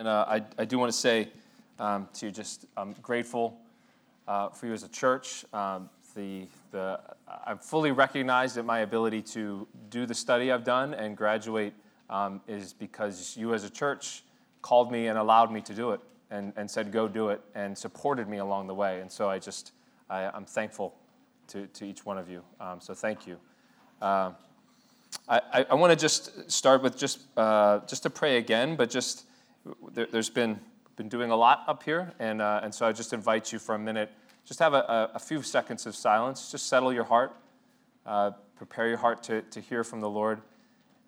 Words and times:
And 0.00 0.08
uh, 0.08 0.24
I, 0.26 0.42
I 0.56 0.64
do 0.64 0.78
want 0.78 0.90
to 0.90 0.96
say 0.96 1.28
um, 1.78 2.08
to 2.14 2.24
you, 2.24 2.32
just 2.32 2.64
I'm 2.74 2.94
grateful 3.02 3.58
uh, 4.26 4.48
for 4.48 4.64
you 4.64 4.72
as 4.72 4.82
a 4.82 4.88
church. 4.88 5.44
Um, 5.52 5.90
the, 6.14 6.46
the, 6.70 6.98
I'm 7.46 7.58
fully 7.58 7.92
recognized 7.92 8.54
that 8.54 8.62
my 8.62 8.78
ability 8.78 9.20
to 9.34 9.68
do 9.90 10.06
the 10.06 10.14
study 10.14 10.50
I've 10.50 10.64
done 10.64 10.94
and 10.94 11.14
graduate 11.14 11.74
um, 12.08 12.40
is 12.48 12.72
because 12.72 13.36
you 13.36 13.52
as 13.52 13.64
a 13.64 13.68
church 13.68 14.22
called 14.62 14.90
me 14.90 15.08
and 15.08 15.18
allowed 15.18 15.52
me 15.52 15.60
to 15.60 15.74
do 15.74 15.90
it 15.90 16.00
and, 16.30 16.54
and 16.56 16.70
said, 16.70 16.92
go 16.92 17.06
do 17.06 17.28
it, 17.28 17.42
and 17.54 17.76
supported 17.76 18.26
me 18.26 18.38
along 18.38 18.68
the 18.68 18.74
way. 18.74 19.02
And 19.02 19.12
so 19.12 19.28
I 19.28 19.38
just, 19.38 19.72
I, 20.08 20.34
am 20.34 20.46
thankful 20.46 20.94
to, 21.48 21.66
to 21.66 21.84
each 21.84 22.06
one 22.06 22.16
of 22.16 22.26
you. 22.30 22.42
Um, 22.58 22.80
so 22.80 22.94
thank 22.94 23.26
you. 23.26 23.36
Uh, 24.00 24.30
I, 25.28 25.42
I, 25.52 25.66
I 25.68 25.74
want 25.74 25.90
to 25.90 25.96
just 25.96 26.50
start 26.50 26.82
with 26.82 26.96
just, 26.96 27.20
uh, 27.36 27.80
just 27.80 28.04
to 28.04 28.08
pray 28.08 28.38
again, 28.38 28.76
but 28.76 28.88
just 28.88 29.26
there, 29.92 30.06
has 30.12 30.30
been, 30.30 30.60
been 30.96 31.08
doing 31.08 31.30
a 31.30 31.36
lot 31.36 31.64
up 31.66 31.82
here, 31.82 32.12
and, 32.18 32.40
uh, 32.40 32.60
and 32.62 32.74
so 32.74 32.86
I 32.86 32.92
just 32.92 33.12
invite 33.12 33.52
you 33.52 33.58
for 33.58 33.74
a 33.74 33.78
minute, 33.78 34.10
just 34.44 34.60
have 34.60 34.74
a, 34.74 35.10
a 35.14 35.18
few 35.18 35.42
seconds 35.42 35.86
of 35.86 35.94
silence, 35.94 36.50
just 36.50 36.66
settle 36.66 36.92
your 36.92 37.04
heart, 37.04 37.36
uh, 38.06 38.32
prepare 38.56 38.88
your 38.88 38.98
heart 38.98 39.22
to, 39.24 39.42
to 39.42 39.60
hear 39.60 39.84
from 39.84 40.00
the 40.00 40.08
Lord, 40.08 40.40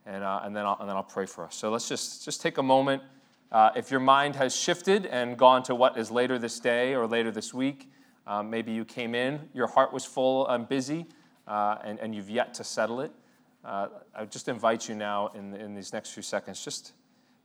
and, 0.07 0.23
uh, 0.23 0.41
and, 0.43 0.55
then 0.55 0.65
I'll, 0.65 0.77
and 0.81 0.89
then 0.89 0.97
I'll 0.97 1.03
pray 1.03 1.27
for 1.27 1.45
us. 1.45 1.55
So 1.55 1.71
let's 1.71 1.89
just, 1.89 2.25
just 2.25 2.41
take 2.41 2.59
a 2.59 2.63
moment. 2.63 3.03
Uh, 3.51 3.71
if 3.77 3.91
your 3.91 4.01
mind 4.01 4.37
has 4.37 4.57
shifted 4.57 5.07
and 5.07 5.37
gone 5.37 5.63
to 5.65 5.75
what 5.75 5.99
is 5.99 6.11
later 6.11 6.39
this 6.39 6.59
day 6.59 6.95
or 6.95 7.07
later 7.07 7.31
this 7.31 7.53
week, 7.53 7.91
um, 8.27 8.49
maybe 8.49 8.73
you 8.73 8.85
came 8.85 9.15
in, 9.15 9.49
your 9.53 9.67
heart 9.67 9.93
was 9.93 10.05
full 10.05 10.47
and 10.49 10.69
busy, 10.69 11.07
uh, 11.47 11.77
and, 11.85 11.99
and 12.01 12.15
you've 12.15 12.31
yet 12.31 12.55
to 12.55 12.65
settle 12.65 13.01
it. 13.01 13.13
Uh, 13.65 13.89
I 14.15 14.25
just 14.25 14.49
invite 14.49 14.89
you 14.89 14.95
now 14.95 15.31
in, 15.35 15.55
in 15.55 15.75
these 15.75 15.93
next 15.93 16.11
few 16.11 16.23
seconds, 16.23 16.65
just 16.65 16.93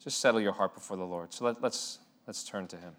just 0.08 0.22
settle 0.22 0.40
your 0.40 0.54
heart 0.54 0.74
before 0.74 0.96
the 0.96 1.04
Lord. 1.04 1.34
So 1.34 1.44
let, 1.44 1.62
let's, 1.62 2.00
let's 2.28 2.46
turn 2.46 2.66
to 2.68 2.78
Him. 2.78 2.94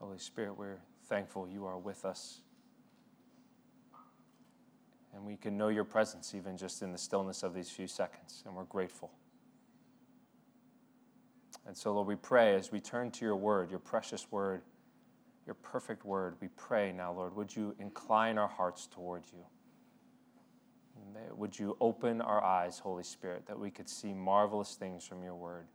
Holy 0.00 0.18
Spirit, 0.18 0.56
we're 0.58 0.80
thankful 1.08 1.48
you 1.48 1.66
are 1.66 1.78
with 1.78 2.04
us. 2.04 2.40
And 5.14 5.24
we 5.24 5.36
can 5.36 5.56
know 5.56 5.68
your 5.68 5.84
presence 5.84 6.34
even 6.34 6.56
just 6.56 6.82
in 6.82 6.92
the 6.92 6.98
stillness 6.98 7.42
of 7.42 7.54
these 7.54 7.70
few 7.70 7.86
seconds, 7.86 8.42
and 8.46 8.54
we're 8.54 8.64
grateful. 8.64 9.12
And 11.66 11.76
so, 11.76 11.94
Lord, 11.94 12.06
we 12.06 12.16
pray 12.16 12.56
as 12.56 12.72
we 12.72 12.80
turn 12.80 13.10
to 13.12 13.24
your 13.24 13.36
word, 13.36 13.70
your 13.70 13.78
precious 13.78 14.30
word, 14.30 14.62
your 15.46 15.54
perfect 15.54 16.04
word, 16.04 16.36
we 16.40 16.48
pray 16.48 16.92
now, 16.92 17.12
Lord, 17.12 17.36
would 17.36 17.54
you 17.54 17.74
incline 17.78 18.38
our 18.38 18.48
hearts 18.48 18.86
toward 18.86 19.24
you? 19.32 19.44
Would 21.36 21.58
you 21.58 21.76
open 21.80 22.20
our 22.20 22.42
eyes, 22.42 22.78
Holy 22.78 23.02
Spirit, 23.02 23.46
that 23.46 23.58
we 23.58 23.70
could 23.70 23.88
see 23.88 24.12
marvelous 24.12 24.74
things 24.74 25.04
from 25.04 25.22
your 25.22 25.34
word? 25.34 25.66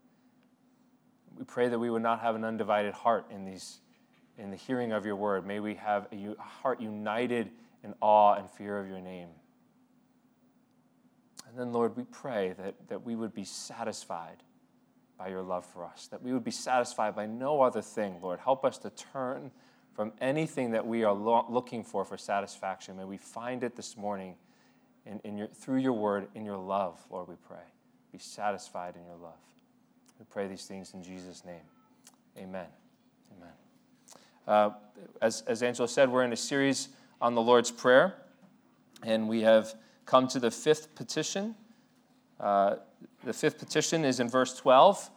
We 1.38 1.44
pray 1.46 1.70
that 1.70 1.80
we 1.80 1.90
would 1.90 2.02
not 2.02 2.22
have 2.22 2.36
an 2.36 2.44
undivided 2.44 2.94
heart 2.94 3.26
in 3.30 3.46
these 3.46 3.80
in 4.40 4.52
the 4.52 4.58
hearing 4.58 4.92
of 4.92 5.06
your 5.06 5.16
word. 5.16 5.46
May 5.46 5.60
we 5.60 5.76
have 5.76 6.08
a 6.12 6.42
heart 6.42 6.82
united 6.82 7.52
in 7.84 7.94
awe 8.02 8.34
and 8.34 8.50
fear 8.50 8.80
of 8.80 8.88
your 8.88 9.02
name. 9.02 9.30
And 11.48 11.58
then, 11.58 11.74
Lord, 11.74 11.98
we 11.98 12.04
pray 12.04 12.54
that, 12.58 12.76
that 12.88 13.06
we 13.06 13.16
would 13.16 13.34
be 13.34 13.44
satisfied 13.44 14.38
by 15.18 15.28
your 15.28 15.42
love 15.42 15.66
for 15.66 15.84
us, 15.84 16.08
that 16.12 16.22
we 16.22 16.32
would 16.32 16.44
be 16.44 16.52
satisfied 16.52 17.16
by 17.16 17.26
no 17.26 17.62
other 17.62 17.82
thing, 17.82 18.20
Lord. 18.22 18.40
Help 18.40 18.64
us 18.64 18.78
to 18.80 18.90
turn 18.90 19.52
from 19.94 20.14
anything 20.22 20.72
that 20.72 20.88
we 20.88 21.04
are 21.04 21.14
lo- 21.14 21.46
looking 21.50 21.84
for 21.84 22.06
for 22.06 22.18
satisfaction. 22.18 22.96
May 22.96 23.04
we 23.04 23.18
find 23.18 23.64
it 23.64 23.76
this 23.76 23.98
morning 23.98 24.36
in, 25.06 25.20
in 25.26 25.38
your, 25.38 25.48
through 25.48 25.80
your 25.80 25.94
word, 25.94 26.28
in 26.36 26.46
your 26.46 26.58
love, 26.58 27.00
Lord, 27.10 27.28
we 27.28 27.36
pray. 27.48 27.58
Be 28.12 28.20
satisfied 28.20 28.96
in 28.96 29.04
your 29.06 29.18
love. 29.18 29.34
We 30.20 30.26
pray 30.30 30.48
these 30.48 30.66
things 30.66 30.94
in 30.94 31.04
Jesus' 31.04 31.44
name. 31.44 31.56
Amen. 32.38 32.48
Amen. 32.50 32.79
Uh, 34.50 34.72
as, 35.22 35.44
as 35.46 35.62
Angela 35.62 35.88
said, 35.88 36.10
we're 36.10 36.24
in 36.24 36.34
a 36.34 36.38
series 36.38 36.90
on 37.22 37.36
the 37.36 37.42
Lord's 37.42 37.70
Prayer, 37.70 38.16
and 39.04 39.30
we 39.30 39.42
have 39.42 39.76
come 40.08 40.28
to 40.28 40.40
the 40.40 40.50
fifth 40.50 40.96
petition. 40.96 41.54
Uh, 42.40 42.78
the 43.24 43.32
fifth 43.32 43.60
petition 43.60 44.04
is 44.04 44.20
in 44.20 44.28
verse 44.28 44.58
12, 44.58 45.12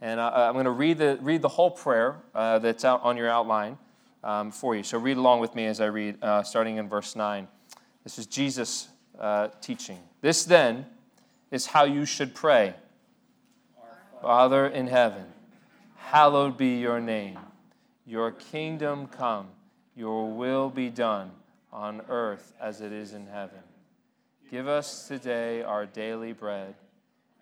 and 0.00 0.20
I, 0.20 0.46
am 0.46 0.52
going 0.52 0.66
to 0.66 0.70
read 0.70 0.98
the, 0.98 1.18
read 1.20 1.42
the 1.42 1.48
whole 1.48 1.72
prayer 1.72 2.18
uh, 2.36 2.60
that's 2.60 2.84
out 2.84 3.02
on 3.02 3.16
your 3.16 3.28
outline 3.28 3.78
um, 4.22 4.52
for 4.52 4.76
you. 4.76 4.84
So 4.84 4.96
read 4.96 5.16
along 5.16 5.40
with 5.40 5.56
me 5.56 5.66
as 5.66 5.80
I 5.80 5.86
read, 5.86 6.22
uh, 6.22 6.44
starting 6.44 6.76
in 6.76 6.88
verse 6.88 7.16
9. 7.16 7.48
This 8.04 8.16
is 8.16 8.26
Jesus 8.26 8.86
uh, 9.18 9.48
teaching. 9.60 9.98
This 10.20 10.44
then 10.44 10.86
is 11.50 11.66
how 11.66 11.82
you 11.82 12.04
should 12.04 12.32
pray 12.32 12.74
Father 14.22 14.68
in 14.68 14.86
heaven, 14.86 15.24
hallowed 15.96 16.56
be 16.56 16.78
your 16.78 17.00
name. 17.00 17.38
Your 18.08 18.30
kingdom 18.30 19.06
come, 19.06 19.48
your 19.94 20.30
will 20.30 20.70
be 20.70 20.88
done 20.88 21.30
on 21.70 22.00
earth 22.08 22.54
as 22.58 22.80
it 22.80 22.90
is 22.90 23.12
in 23.12 23.26
heaven. 23.26 23.58
Give 24.50 24.66
us 24.66 25.06
today 25.06 25.62
our 25.62 25.84
daily 25.84 26.32
bread, 26.32 26.74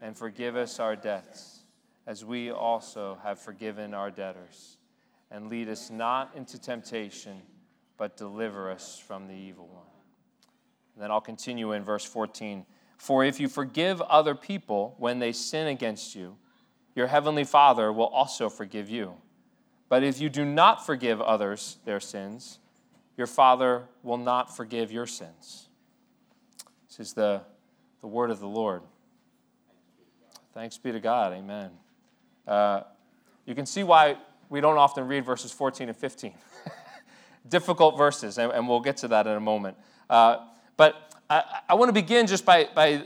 and 0.02 0.16
forgive 0.16 0.56
us 0.56 0.80
our 0.80 0.96
debts, 0.96 1.60
as 2.04 2.24
we 2.24 2.50
also 2.50 3.16
have 3.22 3.38
forgiven 3.38 3.94
our 3.94 4.10
debtors. 4.10 4.78
And 5.30 5.48
lead 5.48 5.68
us 5.68 5.88
not 5.88 6.32
into 6.34 6.58
temptation, 6.58 7.42
but 7.96 8.16
deliver 8.16 8.68
us 8.68 8.98
from 8.98 9.28
the 9.28 9.34
evil 9.34 9.68
one. 9.68 9.86
And 10.94 11.04
then 11.04 11.12
I'll 11.12 11.20
continue 11.20 11.74
in 11.74 11.84
verse 11.84 12.04
14. 12.04 12.66
For 12.96 13.22
if 13.22 13.38
you 13.38 13.46
forgive 13.46 14.02
other 14.02 14.34
people 14.34 14.96
when 14.98 15.20
they 15.20 15.30
sin 15.30 15.68
against 15.68 16.16
you, 16.16 16.36
your 16.96 17.06
heavenly 17.06 17.44
Father 17.44 17.92
will 17.92 18.08
also 18.08 18.48
forgive 18.48 18.90
you. 18.90 19.14
But 19.88 20.02
if 20.02 20.20
you 20.20 20.28
do 20.28 20.44
not 20.44 20.84
forgive 20.84 21.20
others 21.20 21.78
their 21.84 22.00
sins, 22.00 22.58
your 23.16 23.26
Father 23.26 23.84
will 24.02 24.16
not 24.16 24.54
forgive 24.54 24.90
your 24.92 25.06
sins. 25.06 25.68
This 26.88 27.08
is 27.08 27.12
the, 27.14 27.42
the 28.00 28.06
word 28.06 28.30
of 28.30 28.40
the 28.40 28.48
Lord. 28.48 28.82
Thanks 30.54 30.78
be 30.78 30.92
to 30.92 31.00
God. 31.00 31.32
Amen. 31.34 31.70
Uh, 32.46 32.82
you 33.44 33.54
can 33.54 33.66
see 33.66 33.82
why 33.84 34.16
we 34.48 34.60
don't 34.60 34.78
often 34.78 35.06
read 35.06 35.24
verses 35.24 35.52
14 35.52 35.88
and 35.88 35.96
15. 35.96 36.34
Difficult 37.48 37.96
verses, 37.96 38.38
and, 38.38 38.52
and, 38.52 38.68
we'll 38.68 38.80
get 38.80 38.96
to 38.98 39.08
that 39.08 39.26
in 39.26 39.34
a 39.34 39.40
moment. 39.40 39.76
Uh, 40.10 40.38
but 40.76 41.22
I, 41.30 41.44
I 41.68 41.74
want 41.74 41.90
to 41.90 41.92
begin 41.92 42.26
just 42.26 42.44
by, 42.44 42.68
by 42.74 43.02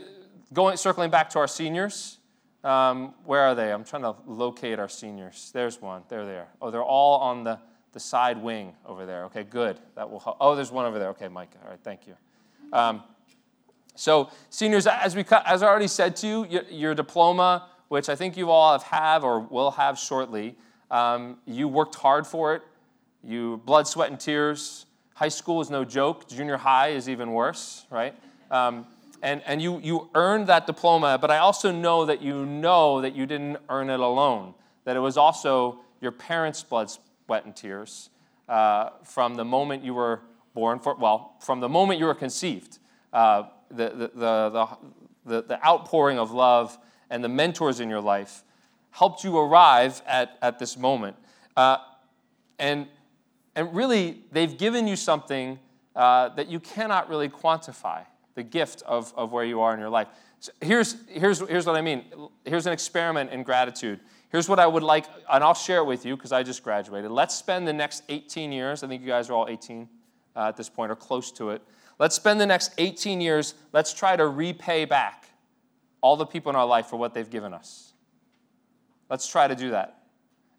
going, 0.53 0.77
circling 0.77 1.11
back 1.11 1.29
to 1.31 1.39
our 1.39 1.47
seniors. 1.47 2.17
Um, 2.63 3.15
where 3.25 3.41
are 3.41 3.55
they? 3.55 3.71
I'm 3.71 3.83
trying 3.83 4.03
to 4.03 4.15
locate 4.27 4.77
our 4.77 4.89
seniors. 4.89 5.51
There's 5.53 5.81
one. 5.81 6.03
There 6.09 6.25
they 6.25 6.31
are. 6.31 6.35
There. 6.35 6.47
Oh, 6.61 6.71
they're 6.71 6.83
all 6.83 7.19
on 7.19 7.43
the, 7.43 7.59
the 7.93 7.99
side 7.99 8.37
wing 8.37 8.73
over 8.85 9.05
there. 9.05 9.25
Okay, 9.25 9.43
good. 9.43 9.79
That 9.95 10.09
will 10.09 10.19
help. 10.19 10.37
Oh, 10.39 10.55
there's 10.55 10.71
one 10.71 10.85
over 10.85 10.99
there. 10.99 11.09
Okay, 11.09 11.27
Mike. 11.27 11.51
All 11.63 11.71
right, 11.71 11.79
thank 11.83 12.05
you. 12.05 12.15
Um, 12.71 13.03
so, 13.95 14.29
seniors, 14.49 14.87
as, 14.87 15.15
we, 15.15 15.25
as 15.45 15.63
I 15.63 15.67
already 15.67 15.87
said 15.87 16.15
to 16.17 16.27
you, 16.27 16.45
your, 16.45 16.63
your, 16.69 16.95
diploma, 16.95 17.67
which 17.89 18.09
I 18.09 18.15
think 18.15 18.37
you 18.37 18.49
all 18.49 18.71
have, 18.71 18.83
have 18.83 19.23
or 19.23 19.39
will 19.39 19.71
have 19.71 19.99
shortly, 19.99 20.55
um, 20.89 21.37
you 21.45 21.67
worked 21.67 21.95
hard 21.95 22.25
for 22.25 22.55
it. 22.55 22.61
You 23.23 23.61
blood, 23.65 23.87
sweat, 23.87 24.09
and 24.09 24.19
tears. 24.19 24.85
High 25.15 25.27
school 25.27 25.61
is 25.61 25.69
no 25.69 25.83
joke. 25.83 26.27
Junior 26.27 26.57
high 26.57 26.89
is 26.89 27.09
even 27.09 27.31
worse, 27.33 27.85
right? 27.89 28.15
And, 29.21 29.41
and 29.45 29.61
you, 29.61 29.79
you 29.79 30.09
earned 30.15 30.47
that 30.47 30.65
diploma, 30.65 31.17
but 31.19 31.29
I 31.29 31.37
also 31.37 31.71
know 31.71 32.05
that 32.05 32.21
you 32.21 32.45
know 32.45 33.01
that 33.01 33.15
you 33.15 33.25
didn't 33.25 33.57
earn 33.69 33.89
it 33.89 33.99
alone, 33.99 34.55
that 34.83 34.95
it 34.95 34.99
was 34.99 35.15
also 35.15 35.79
your 36.01 36.11
parents' 36.11 36.63
blood, 36.63 36.89
sweat, 36.89 37.45
and 37.45 37.55
tears 37.55 38.09
uh, 38.49 38.89
from 39.03 39.35
the 39.35 39.45
moment 39.45 39.83
you 39.83 39.93
were 39.93 40.21
born, 40.53 40.79
for, 40.79 40.95
well, 40.95 41.35
from 41.39 41.59
the 41.59 41.69
moment 41.69 41.99
you 41.99 42.05
were 42.05 42.15
conceived. 42.15 42.79
Uh, 43.13 43.43
the, 43.69 43.89
the, 43.89 44.11
the, 44.15 44.67
the, 45.25 45.43
the 45.43 45.65
outpouring 45.65 46.17
of 46.17 46.31
love 46.31 46.77
and 47.09 47.23
the 47.23 47.29
mentors 47.29 47.79
in 47.79 47.89
your 47.89 48.01
life 48.01 48.43
helped 48.89 49.23
you 49.23 49.37
arrive 49.37 50.01
at, 50.07 50.37
at 50.41 50.57
this 50.57 50.77
moment. 50.77 51.15
Uh, 51.55 51.77
and, 52.57 52.87
and 53.55 53.73
really, 53.73 54.23
they've 54.31 54.57
given 54.57 54.87
you 54.87 54.95
something 54.95 55.59
uh, 55.95 56.29
that 56.29 56.47
you 56.49 56.59
cannot 56.59 57.07
really 57.07 57.29
quantify 57.29 58.03
the 58.35 58.43
gift 58.43 58.83
of, 58.85 59.13
of 59.15 59.31
where 59.31 59.43
you 59.43 59.61
are 59.61 59.73
in 59.73 59.79
your 59.79 59.89
life. 59.89 60.07
So 60.39 60.51
here's, 60.61 60.95
here's, 61.07 61.39
here's 61.39 61.65
what 61.65 61.75
I 61.75 61.81
mean. 61.81 62.05
Here's 62.45 62.65
an 62.65 62.73
experiment 62.73 63.31
in 63.31 63.43
gratitude. 63.43 63.99
Here's 64.29 64.47
what 64.47 64.59
I 64.59 64.65
would 64.65 64.83
like, 64.83 65.05
and 65.31 65.43
I'll 65.43 65.53
share 65.53 65.79
it 65.79 65.85
with 65.85 66.05
you 66.05 66.15
because 66.15 66.31
I 66.31 66.41
just 66.41 66.63
graduated. 66.63 67.11
Let's 67.11 67.35
spend 67.35 67.67
the 67.67 67.73
next 67.73 68.03
18 68.07 68.51
years, 68.51 68.81
I 68.81 68.87
think 68.87 69.01
you 69.01 69.07
guys 69.07 69.29
are 69.29 69.33
all 69.33 69.47
18 69.49 69.89
uh, 70.35 70.47
at 70.47 70.57
this 70.57 70.69
point 70.69 70.91
or 70.91 70.95
close 70.95 71.31
to 71.33 71.49
it. 71.49 71.61
Let's 71.99 72.15
spend 72.15 72.39
the 72.39 72.45
next 72.45 72.71
18 72.77 73.19
years, 73.21 73.53
let's 73.73 73.93
try 73.93 74.15
to 74.15 74.27
repay 74.27 74.85
back 74.85 75.25
all 75.99 76.15
the 76.15 76.25
people 76.25 76.49
in 76.49 76.55
our 76.55 76.65
life 76.65 76.87
for 76.87 76.97
what 76.97 77.13
they've 77.13 77.29
given 77.29 77.53
us. 77.53 77.93
Let's 79.09 79.27
try 79.27 79.47
to 79.47 79.55
do 79.55 79.71
that. 79.71 80.03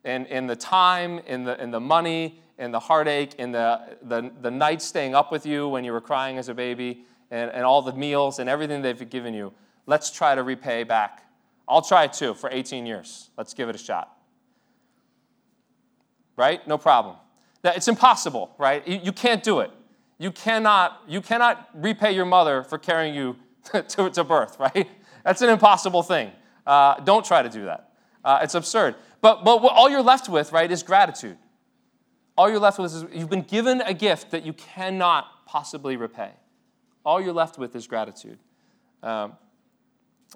In, 0.05 0.27
in 0.27 0.47
the 0.47 0.57
time, 0.57 1.21
in 1.27 1.45
the, 1.45 1.61
in 1.61 1.71
the 1.71 1.81
money, 1.81 2.41
in 2.59 2.71
the 2.71 2.79
heartache, 2.79 3.35
in 3.37 3.53
the, 3.53 3.97
the, 4.03 4.31
the 4.43 4.51
nights 4.51 4.85
staying 4.85 5.15
up 5.15 5.33
with 5.33 5.47
you 5.47 5.69
when 5.69 5.85
you 5.85 5.93
were 5.93 6.01
crying 6.01 6.39
as 6.39 6.49
a 6.49 6.55
baby, 6.55 7.05
and, 7.33 7.51
and 7.51 7.65
all 7.65 7.83
the 7.83 7.95
meals 7.95 8.39
and 8.39 8.49
everything 8.49 8.83
they've 8.83 9.09
given 9.11 9.35
you. 9.35 9.53
Let's 9.87 10.11
try 10.11 10.35
to 10.35 10.43
repay 10.43 10.85
back. 10.85 11.27
I'll 11.67 11.83
try 11.83 12.07
too 12.07 12.35
for 12.35 12.51
18 12.53 12.87
years. 12.87 13.31
Let's 13.37 13.55
give 13.55 13.69
it 13.69 13.75
a 13.75 13.79
shot. 13.79 14.15
Right? 16.37 16.67
No 16.69 16.79
problem. 16.79 17.17
It's 17.65 17.89
impossible, 17.89 18.55
right? 18.59 18.87
You 18.87 19.13
can't 19.13 19.43
do 19.43 19.61
it. 19.61 19.71
You 20.19 20.31
cannot, 20.31 21.01
you 21.09 21.21
cannot 21.21 21.69
repay 21.75 22.13
your 22.13 22.27
mother 22.27 22.63
for 22.65 22.79
carrying 22.79 23.15
you 23.15 23.37
to, 23.89 24.11
to 24.11 24.25
birth, 24.25 24.59
right? 24.61 24.89
That's 25.25 25.41
an 25.43 25.49
impossible 25.49 26.03
thing. 26.03 26.31
Uh, 26.67 27.01
don't 27.01 27.25
try 27.25 27.43
to 27.43 27.49
do 27.49 27.65
that. 27.65 27.93
Uh, 28.25 28.41
it's 28.43 28.55
absurd. 28.55 28.95
But, 29.21 29.45
but 29.45 29.57
all 29.59 29.89
you're 29.89 30.03
left 30.03 30.29
with, 30.29 30.53
right, 30.53 30.71
is 30.71 30.83
gratitude. 30.83 31.39
All 32.37 32.51
you're 32.51 32.59
left 32.59 32.79
with 32.79 32.95
is 32.95 33.05
you've 33.13 33.31
been 33.31 33.43
given 33.43 33.81
a 33.81 33.95
gift 33.95 34.33
that 34.33 34.45
you 34.45 34.53
cannot 34.53 35.47
possibly 35.47 35.97
repay. 35.97 36.33
All 37.05 37.21
you're 37.21 37.33
left 37.33 37.59
with 37.59 37.75
is 37.77 37.87
gratitude. 37.87 38.39
Um, 39.03 39.35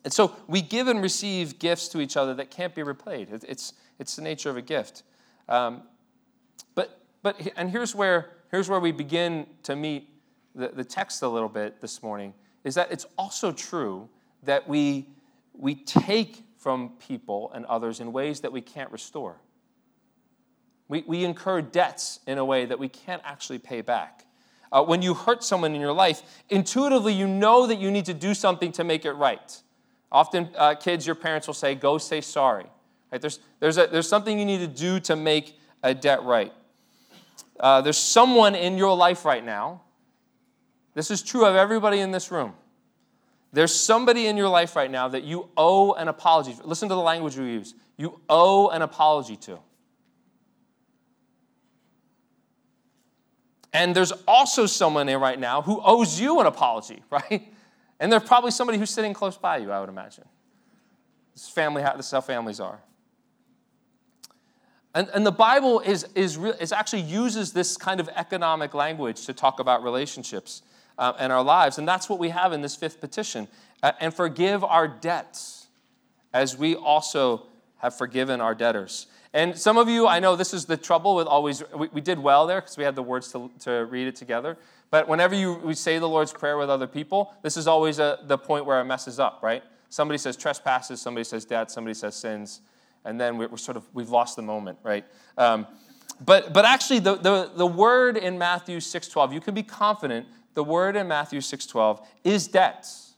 and 0.04 0.12
so 0.12 0.36
we 0.46 0.60
give 0.60 0.88
and 0.88 1.02
receive 1.02 1.58
gifts 1.58 1.88
to 1.88 2.00
each 2.00 2.16
other 2.16 2.34
that 2.34 2.50
can't 2.50 2.74
be 2.74 2.82
repaid. 2.82 3.28
It's, 3.30 3.72
it's 3.98 4.16
the 4.16 4.22
nature 4.22 4.50
of 4.50 4.56
a 4.56 4.62
gift. 4.62 5.02
Um, 5.48 5.82
but, 6.74 7.00
but, 7.22 7.40
and 7.56 7.70
here's 7.70 7.94
where, 7.94 8.32
here's 8.50 8.68
where 8.68 8.80
we 8.80 8.92
begin 8.92 9.46
to 9.62 9.76
meet 9.76 10.10
the, 10.54 10.68
the 10.68 10.84
text 10.84 11.22
a 11.22 11.28
little 11.28 11.48
bit 11.48 11.80
this 11.80 12.02
morning, 12.02 12.34
is 12.64 12.74
that 12.74 12.90
it's 12.90 13.06
also 13.16 13.52
true 13.52 14.08
that 14.42 14.68
we, 14.68 15.08
we 15.52 15.74
take 15.74 16.42
from 16.56 16.90
people 16.98 17.52
and 17.54 17.64
others 17.66 18.00
in 18.00 18.12
ways 18.12 18.40
that 18.40 18.52
we 18.52 18.60
can't 18.60 18.90
restore. 18.90 19.36
We, 20.88 21.04
we 21.06 21.24
incur 21.24 21.62
debts 21.62 22.20
in 22.26 22.38
a 22.38 22.44
way 22.44 22.66
that 22.66 22.78
we 22.78 22.88
can't 22.88 23.22
actually 23.24 23.58
pay 23.58 23.80
back. 23.80 24.25
Uh, 24.72 24.82
when 24.82 25.02
you 25.02 25.14
hurt 25.14 25.44
someone 25.44 25.74
in 25.74 25.80
your 25.80 25.92
life, 25.92 26.22
intuitively 26.48 27.12
you 27.12 27.26
know 27.26 27.66
that 27.66 27.78
you 27.78 27.90
need 27.90 28.04
to 28.06 28.14
do 28.14 28.34
something 28.34 28.72
to 28.72 28.84
make 28.84 29.04
it 29.04 29.12
right. 29.12 29.62
Often, 30.10 30.50
uh, 30.56 30.74
kids, 30.74 31.06
your 31.06 31.14
parents 31.14 31.46
will 31.46 31.54
say, 31.54 31.74
Go 31.74 31.98
say 31.98 32.20
sorry. 32.20 32.66
Right? 33.12 33.20
There's, 33.20 33.38
there's, 33.60 33.78
a, 33.78 33.86
there's 33.86 34.08
something 34.08 34.38
you 34.38 34.44
need 34.44 34.58
to 34.58 34.66
do 34.66 35.00
to 35.00 35.16
make 35.16 35.58
a 35.82 35.94
debt 35.94 36.22
right. 36.22 36.52
Uh, 37.58 37.80
there's 37.80 37.98
someone 37.98 38.54
in 38.54 38.76
your 38.76 38.94
life 38.96 39.24
right 39.24 39.44
now. 39.44 39.82
This 40.94 41.10
is 41.10 41.22
true 41.22 41.44
of 41.44 41.54
everybody 41.54 42.00
in 42.00 42.10
this 42.10 42.30
room. 42.30 42.54
There's 43.52 43.74
somebody 43.74 44.26
in 44.26 44.36
your 44.36 44.48
life 44.48 44.76
right 44.76 44.90
now 44.90 45.08
that 45.08 45.24
you 45.24 45.48
owe 45.56 45.92
an 45.92 46.08
apology. 46.08 46.56
Listen 46.64 46.88
to 46.88 46.94
the 46.94 47.00
language 47.00 47.36
we 47.36 47.46
use. 47.46 47.74
You 47.96 48.20
owe 48.28 48.68
an 48.68 48.82
apology 48.82 49.36
to. 49.36 49.58
And 53.76 53.94
there's 53.94 54.12
also 54.26 54.64
someone 54.64 55.06
in 55.06 55.20
right 55.20 55.38
now 55.38 55.60
who 55.60 55.82
owes 55.84 56.18
you 56.18 56.40
an 56.40 56.46
apology, 56.46 57.02
right? 57.10 57.52
And 58.00 58.10
there's 58.10 58.24
probably 58.24 58.50
somebody 58.50 58.78
who's 58.78 58.88
sitting 58.88 59.12
close 59.12 59.36
by 59.36 59.58
you, 59.58 59.70
I 59.70 59.80
would 59.80 59.90
imagine. 59.90 60.24
This, 61.34 61.50
family, 61.50 61.82
this 61.82 62.06
is 62.06 62.12
how 62.12 62.22
families 62.22 62.58
are. 62.58 62.80
And, 64.94 65.10
and 65.12 65.26
the 65.26 65.32
Bible 65.32 65.80
is, 65.80 66.06
is, 66.14 66.38
is 66.38 66.72
actually 66.72 67.02
uses 67.02 67.52
this 67.52 67.76
kind 67.76 68.00
of 68.00 68.08
economic 68.16 68.72
language 68.72 69.26
to 69.26 69.34
talk 69.34 69.60
about 69.60 69.82
relationships 69.82 70.62
uh, 70.96 71.12
and 71.18 71.30
our 71.30 71.44
lives. 71.44 71.76
And 71.76 71.86
that's 71.86 72.08
what 72.08 72.18
we 72.18 72.30
have 72.30 72.54
in 72.54 72.62
this 72.62 72.74
fifth 72.74 72.98
petition. 72.98 73.46
Uh, 73.82 73.92
and 74.00 74.14
forgive 74.14 74.64
our 74.64 74.88
debts 74.88 75.66
as 76.32 76.56
we 76.56 76.74
also 76.74 77.42
have 77.76 77.94
forgiven 77.94 78.40
our 78.40 78.54
debtors. 78.54 79.06
And 79.36 79.54
some 79.54 79.76
of 79.76 79.86
you, 79.86 80.06
I 80.06 80.18
know 80.18 80.34
this 80.34 80.54
is 80.54 80.64
the 80.64 80.78
trouble 80.78 81.14
with 81.14 81.26
always, 81.26 81.62
we, 81.76 81.88
we 81.88 82.00
did 82.00 82.18
well 82.18 82.46
there 82.46 82.62
because 82.62 82.78
we 82.78 82.84
had 82.84 82.94
the 82.94 83.02
words 83.02 83.30
to, 83.32 83.50
to 83.60 83.84
read 83.84 84.06
it 84.06 84.16
together. 84.16 84.56
But 84.90 85.08
whenever 85.08 85.34
you 85.34 85.60
we 85.62 85.74
say 85.74 85.98
the 85.98 86.08
Lord's 86.08 86.32
Prayer 86.32 86.56
with 86.56 86.70
other 86.70 86.86
people, 86.86 87.34
this 87.42 87.58
is 87.58 87.66
always 87.66 87.98
a, 87.98 88.20
the 88.22 88.38
point 88.38 88.64
where 88.64 88.80
it 88.80 88.86
messes 88.86 89.20
up, 89.20 89.40
right? 89.42 89.62
Somebody 89.90 90.16
says 90.16 90.38
trespasses, 90.38 91.02
somebody 91.02 91.22
says 91.22 91.44
debt, 91.44 91.70
somebody 91.70 91.92
says 91.92 92.14
sins, 92.16 92.62
and 93.04 93.20
then 93.20 93.36
we're, 93.36 93.48
we're 93.48 93.58
sort 93.58 93.76
of, 93.76 93.86
we've 93.92 94.08
lost 94.08 94.36
the 94.36 94.42
moment, 94.42 94.78
right? 94.82 95.04
Um, 95.36 95.66
but, 96.24 96.54
but 96.54 96.64
actually, 96.64 97.00
the, 97.00 97.16
the, 97.16 97.50
the 97.54 97.66
word 97.66 98.16
in 98.16 98.38
Matthew 98.38 98.78
6.12, 98.78 99.34
you 99.34 99.40
can 99.42 99.52
be 99.52 99.62
confident 99.62 100.24
the 100.54 100.64
word 100.64 100.96
in 100.96 101.08
Matthew 101.08 101.40
6.12 101.40 102.02
is 102.24 102.48
debts. 102.48 103.16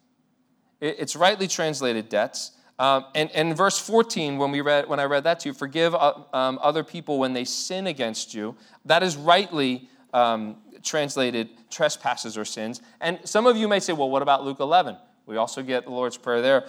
It, 0.81 0.97
it's 0.99 1.15
rightly 1.15 1.47
translated 1.47 2.09
debts. 2.09 2.58
Um, 2.79 3.07
and, 3.15 3.31
and 3.33 3.57
verse 3.57 3.79
14, 3.79 4.39
when, 4.39 4.53
we 4.53 4.61
read, 4.61 4.89
when 4.89 5.01
I 5.01 5.05
read 5.05 5.25
that 5.25 5.41
to 5.41 5.49
you, 5.49 5.53
forgive 5.53 5.95
uh, 5.95 6.15
um, 6.33 6.59
other 6.63 6.85
people 6.85 7.19
when 7.19 7.33
they 7.33 7.45
sin 7.45 7.89
against 7.89 8.35
you, 8.35 8.57
that 8.85 9.03
is 9.03 9.17
rightly 9.17 9.89
um, 10.15 10.57
translated 10.83 11.49
trespasses 11.71 12.39
or 12.39 12.45
sins. 12.45 12.81
And 13.01 13.19
some 13.25 13.47
of 13.47 13.57
you 13.57 13.67
may 13.67 13.81
say, 13.81 13.93
well, 13.93 14.11
what 14.11 14.23
about 14.23 14.45
Luke 14.45 14.61
11? 14.61 14.97
We 15.27 15.37
also 15.37 15.63
get 15.63 15.85
the 15.85 15.91
Lord's 15.91 16.17
Prayer 16.17 16.41
there, 16.41 16.67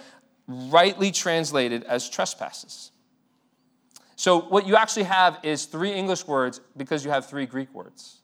rightly 0.48 1.12
translated 1.12 1.84
as 1.84 2.10
trespasses. 2.10 2.90
So 4.16 4.40
what 4.40 4.66
you 4.66 4.76
actually 4.76 5.04
have 5.04 5.38
is 5.42 5.64
three 5.64 5.92
English 5.92 6.26
words 6.26 6.60
because 6.76 7.04
you 7.04 7.10
have 7.10 7.26
three 7.26 7.46
Greek 7.46 7.72
words. 7.72 8.18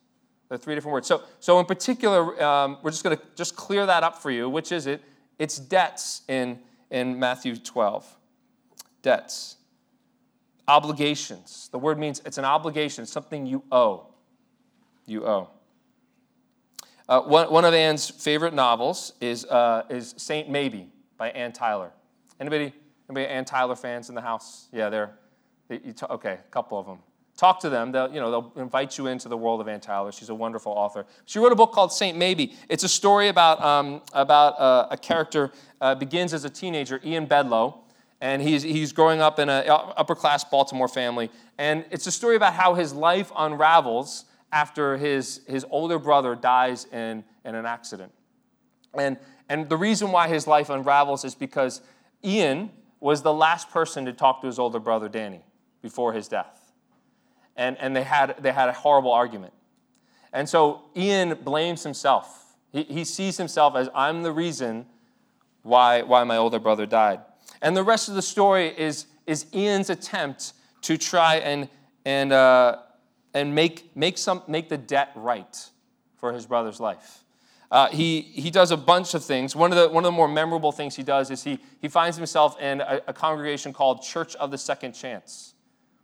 There 0.49 0.57
are 0.57 0.59
three 0.59 0.75
different 0.75 0.93
words. 0.93 1.09
So, 1.09 1.23
so 1.41 1.59
in 1.59 1.67
particular, 1.67 2.43
um, 2.43 2.79
we're 2.83 2.91
just 2.91 3.03
going 3.03 3.17
to 3.17 3.23
just 3.35 3.57
clear 3.57 3.87
that 3.87 4.03
up 4.03 4.21
for 4.21 4.31
you. 4.31 4.51
Which 4.51 4.73
is 4.73 4.87
it? 4.87 5.03
It's 5.39 5.59
debts 5.59 6.23
in 6.29 6.59
in 6.91 7.19
Matthew 7.19 7.57
12. 7.57 8.17
Debts, 9.03 9.57
obligations. 10.67 11.69
The 11.71 11.79
word 11.79 11.99
means 11.99 12.21
it's 12.25 12.39
an 12.39 12.45
obligation, 12.45 13.03
it's 13.03 13.13
something 13.13 13.47
you 13.47 13.63
owe. 13.71 14.09
You 15.07 15.27
owe. 15.27 15.51
Uh, 17.09 17.21
one, 17.21 17.53
one 17.53 17.65
of 17.65 17.73
Anne's 17.73 18.11
favorite 18.11 18.53
novels 18.53 19.13
is, 19.21 19.45
uh, 19.45 19.85
is 19.89 20.15
Saint 20.17 20.51
Maybe 20.51 20.89
by 21.17 21.31
Anne 21.31 21.53
Tyler. 21.53 21.93
Anybody, 22.41 22.73
anybody 23.09 23.27
Anne 23.33 23.45
Tyler 23.45 23.77
fans 23.77 24.09
in 24.09 24.17
the 24.17 24.21
house? 24.21 24.67
Yeah, 24.73 24.89
they're, 24.89 25.17
they, 25.69 25.79
t- 25.79 26.07
okay, 26.11 26.33
a 26.33 26.51
couple 26.51 26.79
of 26.79 26.87
them. 26.87 26.99
Talk 27.37 27.61
to 27.61 27.69
them. 27.69 27.93
They'll, 27.93 28.13
you 28.13 28.19
know, 28.19 28.31
they'll 28.31 28.63
invite 28.63 28.97
you 28.97 29.09
into 29.09 29.29
the 29.29 29.37
world 29.37 29.61
of 29.61 29.69
Anne 29.69 29.81
Tyler. 29.81 30.11
She's 30.11 30.31
a 30.31 30.35
wonderful 30.35 30.73
author. 30.73 31.05
She 31.27 31.39
wrote 31.39 31.53
a 31.53 31.57
book 31.57 31.73
called 31.73 31.93
Saint 31.93 32.17
Maybe. 32.17 32.55
It's 32.71 32.83
a 32.83 32.89
story 32.89 33.29
about, 33.29 33.61
um, 33.63 34.01
about 34.15 34.59
uh, 34.59 34.89
a 34.91 34.97
character 34.97 35.53
uh, 35.83 35.95
begins 35.95 36.33
as 36.33 36.47
a 36.47 36.51
teenager, 36.51 36.99
Ian 37.05 37.27
Bedloe, 37.27 37.79
and 38.23 38.41
he's, 38.41 38.63
he's 38.63 38.93
growing 38.93 39.21
up 39.21 39.39
in 39.39 39.51
an 39.51 39.65
upper 39.69 40.15
class 40.15 40.45
Baltimore 40.45 40.89
family. 40.89 41.31
And 41.59 41.85
it's 41.91 42.07
a 42.07 42.11
story 42.11 42.37
about 42.37 42.55
how 42.55 42.73
his 42.73 42.95
life 42.95 43.31
unravels 43.37 44.25
after 44.51 44.97
his, 44.97 45.43
his 45.47 45.67
older 45.71 45.99
brother 45.99 46.35
dies 46.35 46.87
in, 46.87 47.23
in 47.45 47.55
an 47.55 47.67
accident. 47.67 48.13
And, 48.95 49.19
and 49.51 49.69
the 49.69 49.77
reason 49.77 50.11
why 50.11 50.29
his 50.29 50.47
life 50.47 50.71
unravels 50.71 51.23
is 51.23 51.35
because 51.35 51.83
Ian 52.25 52.71
was 52.99 53.21
the 53.21 53.33
last 53.33 53.69
person 53.69 54.07
to 54.07 54.15
talk 54.15 54.41
to 54.41 54.47
his 54.47 54.59
older 54.59 54.79
brother, 54.79 55.11
Danny, 55.11 55.43
before 55.83 56.15
his 56.15 56.29
death 56.29 56.66
and, 57.57 57.77
and 57.81 57.95
they, 57.95 58.03
had, 58.03 58.37
they 58.41 58.53
had 58.53 58.69
a 58.69 58.73
horrible 58.73 59.13
argument. 59.13 59.53
And 60.33 60.49
so 60.49 60.83
Ian 60.97 61.39
blames 61.43 61.83
himself. 61.83 62.55
He, 62.73 62.83
he 62.83 63.05
sees 63.05 63.37
himself 63.37 63.75
as 63.77 63.89
I'm 63.95 64.23
the 64.23 64.33
reason 64.33 64.87
why, 65.63 66.03
why 66.03 66.25
my 66.25 66.37
older 66.37 66.59
brother 66.59 66.87
died. 66.87 67.21
And 67.63 67.77
the 67.77 67.83
rest 67.83 68.09
of 68.09 68.15
the 68.15 68.23
story 68.23 68.69
is, 68.77 69.07
is 69.27 69.47
Ian's 69.55 69.91
attempt 69.91 70.53
to 70.83 70.97
try 70.99 71.37
and, 71.37 71.69
and, 72.05 72.33
uh, 72.33 72.77
and 73.35 73.55
make, 73.55 73.97
make, 73.97 74.19
some, 74.19 74.43
make 74.47 74.69
the 74.69 74.79
debt 74.79 75.11
right 75.17 75.71
for 76.17 76.33
his 76.33 76.47
brother's 76.47 76.81
life. 76.81 77.25
Uh, 77.71 77.89
he, 77.89 78.21
he 78.21 78.51
does 78.51 78.71
a 78.71 78.77
bunch 78.77 79.15
of 79.15 79.25
things. 79.25 79.57
One 79.57 79.73
of, 79.73 79.79
the, 79.79 79.89
one 79.89 80.05
of 80.05 80.09
the 80.09 80.17
more 80.17 80.29
memorable 80.29 80.71
things 80.71 80.95
he 80.95 81.03
does 81.03 81.31
is 81.31 81.43
he, 81.43 81.59
he 81.81 81.89
finds 81.89 82.17
himself 82.17 82.61
in 82.61 82.81
a, 82.81 83.01
a 83.09 83.13
congregation 83.13 83.73
called 83.73 84.03
Church 84.03 84.37
of 84.37 84.51
the 84.51 84.59
Second 84.59 84.93
Chance, 84.93 85.55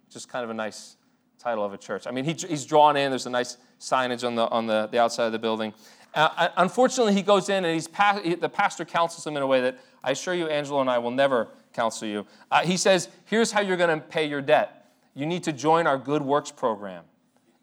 which 0.06 0.16
is 0.16 0.26
kind 0.26 0.42
of 0.42 0.50
a 0.50 0.54
nice, 0.54 0.97
title 1.42 1.64
of 1.64 1.72
a 1.72 1.78
church. 1.78 2.06
I 2.06 2.12
mean, 2.12 2.25
he, 2.25 2.34
he's 2.34 2.64
drawn 2.64 2.96
in, 2.96 3.11
there's 3.11 3.26
a 3.26 3.30
nice 3.30 3.56
signage 3.80 4.25
on 4.25 4.37
the, 4.37 4.49
on 4.49 4.66
the, 4.66 4.88
the 4.92 4.99
outside 4.99 5.26
of 5.26 5.32
the 5.32 5.38
building. 5.38 5.75
Uh, 6.14 6.49
unfortunately, 6.56 7.14
he 7.14 7.22
goes 7.22 7.49
in 7.49 7.64
and 7.64 7.75
he's 7.75 7.88
pa- 7.88 8.20
the 8.22 8.49
pastor 8.49 8.84
counsels 8.84 9.26
him 9.26 9.37
in 9.37 9.42
a 9.42 9.46
way 9.46 9.61
that 9.62 9.78
I 10.04 10.12
assure 10.12 10.34
you, 10.34 10.46
Angelo 10.46 10.80
and 10.80 10.90
I 10.90 10.99
will 10.99 11.11
never 11.11 11.49
counsel 11.72 12.06
you. 12.06 12.26
Uh, 12.50 12.62
he 12.62 12.76
says, 12.76 13.08
Here's 13.25 13.50
how 13.50 13.61
you're 13.61 13.76
going 13.76 13.99
to 13.99 14.06
pay 14.06 14.26
your 14.26 14.42
debt. 14.42 14.90
You 15.14 15.26
need 15.26 15.44
to 15.44 15.52
join 15.52 15.87
our 15.87 15.99
good 15.99 16.22
works 16.22 16.50
program 16.50 17.04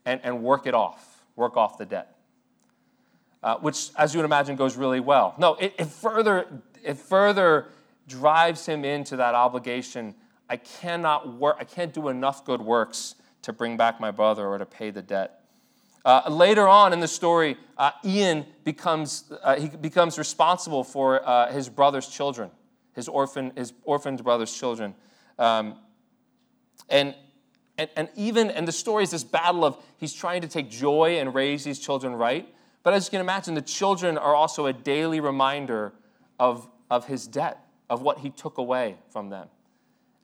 and, 0.05 0.19
and 0.23 0.43
work 0.43 0.67
it 0.67 0.73
off, 0.73 1.23
work 1.35 1.57
off 1.57 1.77
the 1.77 1.85
debt. 1.85 2.15
Uh, 3.41 3.57
which, 3.57 3.91
as 3.95 4.13
you 4.13 4.17
would 4.17 4.25
imagine, 4.25 4.55
goes 4.55 4.75
really 4.75 4.99
well. 4.99 5.35
No, 5.37 5.55
it, 5.55 5.73
it, 5.77 5.87
further, 5.87 6.47
it 6.83 6.97
further 6.97 7.67
drives 8.07 8.65
him 8.65 8.83
into 8.83 9.15
that 9.15 9.35
obligation. 9.35 10.15
I 10.49 10.57
cannot 10.57 11.37
work, 11.37 11.55
I 11.59 11.63
can't 11.63 11.93
do 11.93 12.09
enough 12.09 12.43
good 12.43 12.61
works 12.61 13.15
to 13.41 13.53
bring 13.53 13.77
back 13.77 13.99
my 13.99 14.11
brother 14.11 14.47
or 14.47 14.57
to 14.57 14.65
pay 14.65 14.91
the 14.91 15.01
debt. 15.01 15.39
Uh, 16.05 16.29
later 16.29 16.67
on 16.67 16.93
in 16.93 16.99
the 16.99 17.07
story, 17.07 17.57
uh, 17.77 17.91
Ian 18.05 18.45
becomes, 18.63 19.31
uh, 19.43 19.55
he 19.59 19.67
becomes 19.67 20.17
responsible 20.17 20.83
for 20.83 21.27
uh, 21.27 21.51
his 21.51 21.69
brother's 21.69 22.07
children, 22.07 22.49
his, 22.93 23.07
orphan, 23.07 23.51
his 23.55 23.73
orphaned 23.83 24.23
brother's 24.23 24.53
children. 24.57 24.95
Um, 25.37 25.75
and, 26.89 27.15
and, 27.77 27.89
and 27.95 28.09
even, 28.15 28.49
and 28.49 28.67
the 28.67 28.71
story 28.71 29.03
is 29.03 29.11
this 29.11 29.23
battle 29.23 29.65
of 29.65 29.77
he's 29.97 30.13
trying 30.13 30.41
to 30.41 30.47
take 30.47 30.69
joy 30.69 31.19
and 31.19 31.35
raise 31.35 31.63
these 31.63 31.79
children 31.79 32.15
right. 32.15 32.47
But 32.83 32.93
as 32.93 33.05
you 33.05 33.11
can 33.11 33.21
imagine, 33.21 33.53
the 33.53 33.61
children 33.61 34.17
are 34.17 34.33
also 34.33 34.65
a 34.65 34.73
daily 34.73 35.19
reminder 35.19 35.93
of, 36.39 36.67
of 36.89 37.05
his 37.05 37.27
debt, 37.27 37.65
of 37.89 38.01
what 38.01 38.19
he 38.19 38.29
took 38.29 38.57
away 38.57 38.95
from 39.09 39.29
them. 39.29 39.49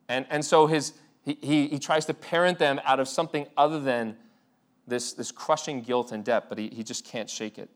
And, 0.08 0.26
and 0.30 0.44
so 0.44 0.66
his, 0.66 0.94
he, 1.26 1.36
he, 1.42 1.66
he 1.66 1.78
tries 1.80 2.06
to 2.06 2.14
parent 2.14 2.58
them 2.58 2.80
out 2.84 3.00
of 3.00 3.08
something 3.08 3.46
other 3.56 3.80
than 3.80 4.16
this, 4.86 5.12
this 5.12 5.32
crushing 5.32 5.82
guilt 5.82 6.12
and 6.12 6.24
debt, 6.24 6.44
but 6.48 6.56
he, 6.56 6.68
he 6.68 6.84
just 6.84 7.04
can't 7.04 7.28
shake 7.28 7.58
it. 7.58 7.68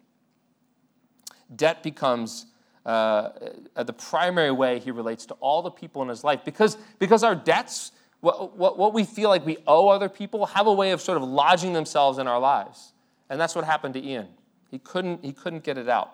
Debt 1.55 1.83
becomes 1.83 2.47
uh, 2.87 3.31
the 3.75 3.93
primary 3.93 4.53
way 4.53 4.79
he 4.79 4.93
relates 4.93 5.27
to 5.27 5.35
all 5.35 5.63
the 5.63 5.71
people 5.71 6.01
in 6.01 6.09
his 6.09 6.23
life 6.23 6.45
because, 6.45 6.77
because 7.01 7.25
our 7.25 7.35
debts, 7.35 7.91
what, 8.21 8.57
what, 8.57 8.79
what 8.79 8.95
we 8.95 9.03
feel 9.03 9.29
like 9.29 9.45
we 9.45 9.59
owe 9.67 9.89
other 9.89 10.09
people, 10.09 10.47
have 10.47 10.69
a 10.69 10.73
way 10.73 10.93
of 10.93 11.01
sort 11.01 11.17
of 11.17 11.25
lodging 11.25 11.73
themselves 11.73 12.19
in 12.19 12.29
our 12.29 12.39
lives. 12.39 12.93
And 13.29 13.41
that's 13.41 13.57
what 13.57 13.65
happened 13.65 13.95
to 13.95 14.01
Ian. 14.01 14.29
He 14.71 14.79
couldn't, 14.79 15.25
he 15.25 15.33
couldn't 15.33 15.65
get 15.65 15.77
it 15.77 15.89
out. 15.89 16.13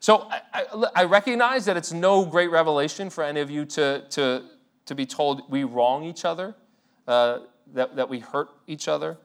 So 0.00 0.28
I, 0.30 0.40
I, 0.52 0.86
I, 0.96 1.04
recognize 1.04 1.64
that 1.64 1.76
it's 1.76 1.92
no 1.92 2.24
great 2.24 2.52
revelation 2.52 3.10
for 3.10 3.24
any 3.24 3.40
of 3.40 3.50
you 3.50 3.64
to, 3.64 4.04
to, 4.10 4.44
to 4.88 4.94
be 4.94 5.06
told 5.06 5.50
we 5.50 5.64
wrong 5.64 6.04
each 6.04 6.24
other, 6.24 6.54
uh, 7.06 7.40
that, 7.74 7.96
that 7.96 8.08
we 8.08 8.20
hurt 8.20 8.48
each 8.66 8.88
other. 8.88 9.18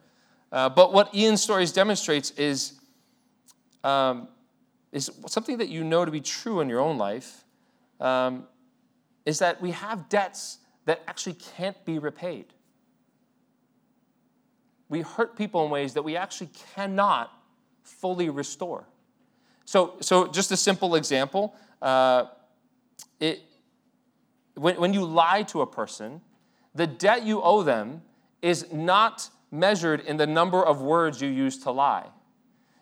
Uh, 0.51 0.69
but 0.69 0.93
what 0.93 1.13
Ian's 1.15 1.41
stories 1.41 1.71
demonstrates 1.71 2.31
is, 2.31 2.73
um, 3.83 4.27
is 4.91 5.09
something 5.27 5.57
that 5.57 5.69
you 5.69 5.83
know 5.83 6.05
to 6.05 6.11
be 6.11 6.21
true 6.21 6.59
in 6.59 6.69
your 6.69 6.81
own 6.81 6.97
life, 6.97 7.45
um, 7.99 8.45
is 9.25 9.39
that 9.39 9.61
we 9.61 9.71
have 9.71 10.09
debts 10.09 10.59
that 10.85 11.01
actually 11.07 11.35
can't 11.55 11.83
be 11.85 11.97
repaid. 11.97 12.45
We 14.89 15.01
hurt 15.01 15.37
people 15.37 15.63
in 15.63 15.71
ways 15.71 15.93
that 15.93 16.03
we 16.03 16.17
actually 16.17 16.49
cannot 16.75 17.31
fully 17.83 18.29
restore. 18.29 18.85
So, 19.63 19.95
so 20.01 20.27
just 20.27 20.51
a 20.51 20.57
simple 20.57 20.95
example. 20.95 21.55
Uh, 21.81 22.25
it, 23.21 23.41
when, 24.55 24.79
when 24.79 24.93
you 24.93 25.05
lie 25.05 25.43
to 25.43 25.61
a 25.61 25.67
person, 25.67 26.21
the 26.75 26.87
debt 26.87 27.23
you 27.23 27.41
owe 27.41 27.63
them 27.63 28.01
is 28.41 28.71
not 28.71 29.29
measured 29.51 30.01
in 30.01 30.17
the 30.17 30.27
number 30.27 30.63
of 30.63 30.81
words 30.81 31.21
you 31.21 31.29
use 31.29 31.57
to 31.59 31.71
lie. 31.71 32.07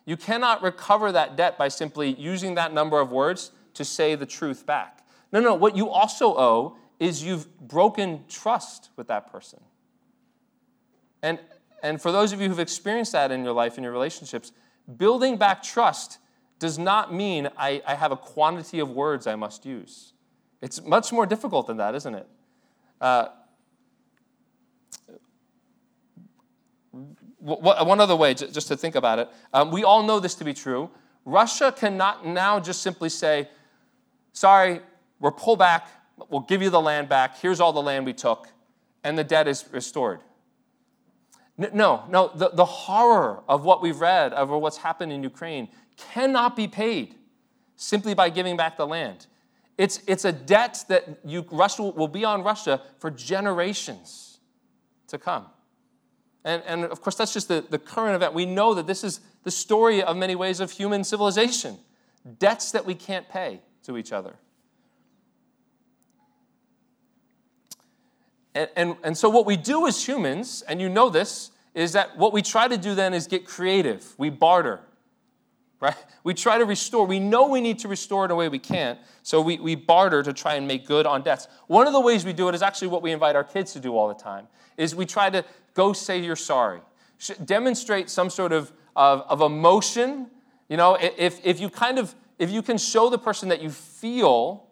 You 0.04 0.16
cannot 0.16 0.62
recover 0.62 1.12
that 1.12 1.36
debt 1.36 1.56
by 1.56 1.68
simply 1.68 2.14
using 2.14 2.54
that 2.56 2.72
number 2.72 2.98
of 2.98 3.12
words 3.12 3.52
to 3.74 3.84
say 3.84 4.14
the 4.14 4.26
truth 4.26 4.66
back. 4.66 5.04
No, 5.30 5.40
no, 5.40 5.54
what 5.54 5.76
you 5.76 5.88
also 5.88 6.36
owe 6.36 6.76
is 6.98 7.22
you've 7.22 7.58
broken 7.60 8.24
trust 8.28 8.90
with 8.96 9.08
that 9.08 9.30
person. 9.30 9.60
And, 11.22 11.38
and 11.82 12.00
for 12.00 12.10
those 12.10 12.32
of 12.32 12.40
you 12.40 12.48
who've 12.48 12.58
experienced 12.58 13.12
that 13.12 13.30
in 13.30 13.44
your 13.44 13.52
life, 13.52 13.78
in 13.78 13.84
your 13.84 13.92
relationships, 13.92 14.52
building 14.96 15.36
back 15.36 15.62
trust 15.62 16.18
does 16.58 16.78
not 16.78 17.12
mean 17.12 17.48
I, 17.56 17.82
I 17.86 17.94
have 17.94 18.12
a 18.12 18.16
quantity 18.16 18.78
of 18.80 18.90
words 18.90 19.26
I 19.26 19.36
must 19.36 19.64
use. 19.64 20.11
It's 20.62 20.82
much 20.84 21.12
more 21.12 21.26
difficult 21.26 21.66
than 21.66 21.76
that, 21.78 21.94
isn't 21.96 22.14
it? 22.14 22.26
Uh, 23.00 23.28
one 27.40 27.98
other 27.98 28.14
way, 28.14 28.34
just 28.34 28.68
to 28.68 28.76
think 28.76 28.94
about 28.94 29.18
it, 29.18 29.28
um, 29.52 29.72
we 29.72 29.82
all 29.82 30.04
know 30.04 30.20
this 30.20 30.36
to 30.36 30.44
be 30.44 30.54
true. 30.54 30.88
Russia 31.24 31.74
cannot 31.76 32.24
now 32.24 32.60
just 32.60 32.82
simply 32.82 33.08
say, 33.08 33.48
sorry, 34.32 34.80
we're 35.18 35.32
pulled 35.32 35.58
back, 35.58 35.88
we'll 36.30 36.40
give 36.40 36.62
you 36.62 36.70
the 36.70 36.80
land 36.80 37.08
back, 37.08 37.36
here's 37.40 37.58
all 37.58 37.72
the 37.72 37.82
land 37.82 38.06
we 38.06 38.12
took, 38.12 38.48
and 39.02 39.18
the 39.18 39.24
debt 39.24 39.48
is 39.48 39.64
restored. 39.72 40.20
No, 41.58 42.04
no, 42.08 42.30
the, 42.34 42.50
the 42.50 42.64
horror 42.64 43.42
of 43.48 43.64
what 43.64 43.82
we've 43.82 44.00
read, 44.00 44.32
of 44.32 44.50
what's 44.50 44.78
happened 44.78 45.12
in 45.12 45.24
Ukraine, 45.24 45.68
cannot 45.96 46.54
be 46.54 46.68
paid 46.68 47.16
simply 47.74 48.14
by 48.14 48.30
giving 48.30 48.56
back 48.56 48.76
the 48.76 48.86
land. 48.86 49.26
It's, 49.78 50.00
it's 50.06 50.24
a 50.24 50.32
debt 50.32 50.84
that 50.88 51.20
you, 51.24 51.46
Russia 51.50 51.82
will 51.82 52.08
be 52.08 52.24
on 52.24 52.42
Russia 52.42 52.82
for 52.98 53.10
generations 53.10 54.38
to 55.08 55.18
come. 55.18 55.46
And, 56.44 56.62
and 56.66 56.84
of 56.84 57.00
course, 57.00 57.14
that's 57.14 57.32
just 57.32 57.48
the, 57.48 57.64
the 57.68 57.78
current 57.78 58.16
event. 58.16 58.34
We 58.34 58.46
know 58.46 58.74
that 58.74 58.86
this 58.86 59.04
is 59.04 59.20
the 59.44 59.50
story 59.50 60.02
of 60.02 60.16
many 60.16 60.34
ways 60.34 60.60
of 60.60 60.70
human 60.70 61.04
civilization 61.04 61.78
debts 62.38 62.70
that 62.72 62.84
we 62.84 62.94
can't 62.94 63.28
pay 63.28 63.60
to 63.84 63.96
each 63.96 64.12
other. 64.12 64.36
And, 68.54 68.68
and, 68.76 68.96
and 69.02 69.18
so, 69.18 69.30
what 69.30 69.46
we 69.46 69.56
do 69.56 69.86
as 69.86 70.06
humans, 70.06 70.62
and 70.68 70.80
you 70.80 70.88
know 70.88 71.08
this, 71.08 71.50
is 71.74 71.92
that 71.94 72.18
what 72.18 72.32
we 72.32 72.42
try 72.42 72.68
to 72.68 72.76
do 72.76 72.94
then 72.94 73.14
is 73.14 73.26
get 73.26 73.46
creative. 73.46 74.14
We 74.18 74.28
barter, 74.30 74.80
right? 75.82 75.96
We 76.22 76.32
try 76.32 76.58
to 76.58 76.64
restore. 76.64 77.04
We 77.06 77.18
know 77.18 77.48
we 77.48 77.60
need 77.60 77.80
to 77.80 77.88
restore 77.88 78.24
in 78.24 78.30
a 78.30 78.36
way 78.36 78.48
we 78.48 78.60
can't, 78.60 79.00
so 79.24 79.40
we, 79.40 79.58
we 79.58 79.74
barter 79.74 80.22
to 80.22 80.32
try 80.32 80.54
and 80.54 80.66
make 80.66 80.86
good 80.86 81.06
on 81.06 81.22
debts. 81.22 81.48
One 81.66 81.88
of 81.88 81.92
the 81.92 82.00
ways 82.00 82.24
we 82.24 82.32
do 82.32 82.48
it 82.48 82.54
is 82.54 82.62
actually 82.62 82.88
what 82.88 83.02
we 83.02 83.10
invite 83.10 83.34
our 83.34 83.42
kids 83.42 83.72
to 83.72 83.80
do 83.80 83.96
all 83.96 84.06
the 84.06 84.14
time, 84.14 84.46
is 84.76 84.94
we 84.94 85.04
try 85.04 85.28
to 85.28 85.44
go 85.74 85.92
say 85.92 86.20
you're 86.20 86.36
sorry. 86.36 86.80
Demonstrate 87.44 88.08
some 88.08 88.30
sort 88.30 88.52
of, 88.52 88.72
of, 88.94 89.22
of 89.28 89.40
emotion. 89.40 90.28
You 90.68 90.76
know, 90.76 90.96
if, 91.00 91.44
if 91.44 91.58
you 91.60 91.68
kind 91.68 91.98
of, 91.98 92.14
if 92.38 92.48
you 92.50 92.62
can 92.62 92.78
show 92.78 93.10
the 93.10 93.18
person 93.18 93.48
that 93.48 93.60
you 93.60 93.70
feel 93.70 94.68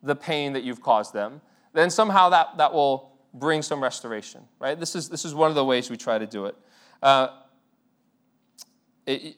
the 0.00 0.14
pain 0.14 0.52
that 0.52 0.62
you've 0.62 0.80
caused 0.80 1.12
them, 1.12 1.40
then 1.72 1.90
somehow 1.90 2.28
that, 2.28 2.56
that 2.58 2.72
will 2.72 3.12
bring 3.34 3.62
some 3.62 3.82
restoration, 3.82 4.42
right? 4.60 4.78
This 4.78 4.94
is, 4.94 5.08
this 5.08 5.24
is 5.24 5.34
one 5.34 5.50
of 5.50 5.56
the 5.56 5.64
ways 5.64 5.90
we 5.90 5.96
try 5.96 6.18
to 6.18 6.26
do 6.26 6.46
it. 6.46 6.56
Uh, 7.02 7.28
it 9.06 9.36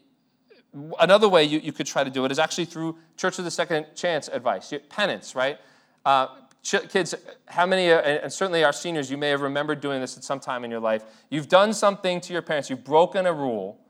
another 1.00 1.28
way 1.28 1.44
you, 1.44 1.58
you 1.60 1.72
could 1.72 1.86
try 1.86 2.04
to 2.04 2.10
do 2.10 2.24
it 2.24 2.32
is 2.32 2.38
actually 2.38 2.64
through 2.64 2.98
Church 3.16 3.38
of 3.38 3.44
the 3.44 3.50
Second 3.50 3.86
Chance 3.94 4.28
advice, 4.28 4.72
penance, 4.88 5.34
right? 5.34 5.58
Uh, 6.04 6.28
kids, 6.62 7.14
how 7.46 7.66
many, 7.66 7.90
uh, 7.90 8.00
and 8.00 8.32
certainly 8.32 8.64
our 8.64 8.72
seniors, 8.72 9.10
you 9.10 9.16
may 9.16 9.28
have 9.28 9.42
remembered 9.42 9.80
doing 9.80 10.00
this 10.00 10.16
at 10.16 10.24
some 10.24 10.40
time 10.40 10.64
in 10.64 10.70
your 10.70 10.80
life. 10.80 11.04
You've 11.30 11.48
done 11.48 11.72
something 11.72 12.20
to 12.22 12.32
your 12.32 12.42
parents, 12.42 12.70
you've 12.70 12.84
broken 12.84 13.26
a 13.26 13.32
rule, 13.32 13.80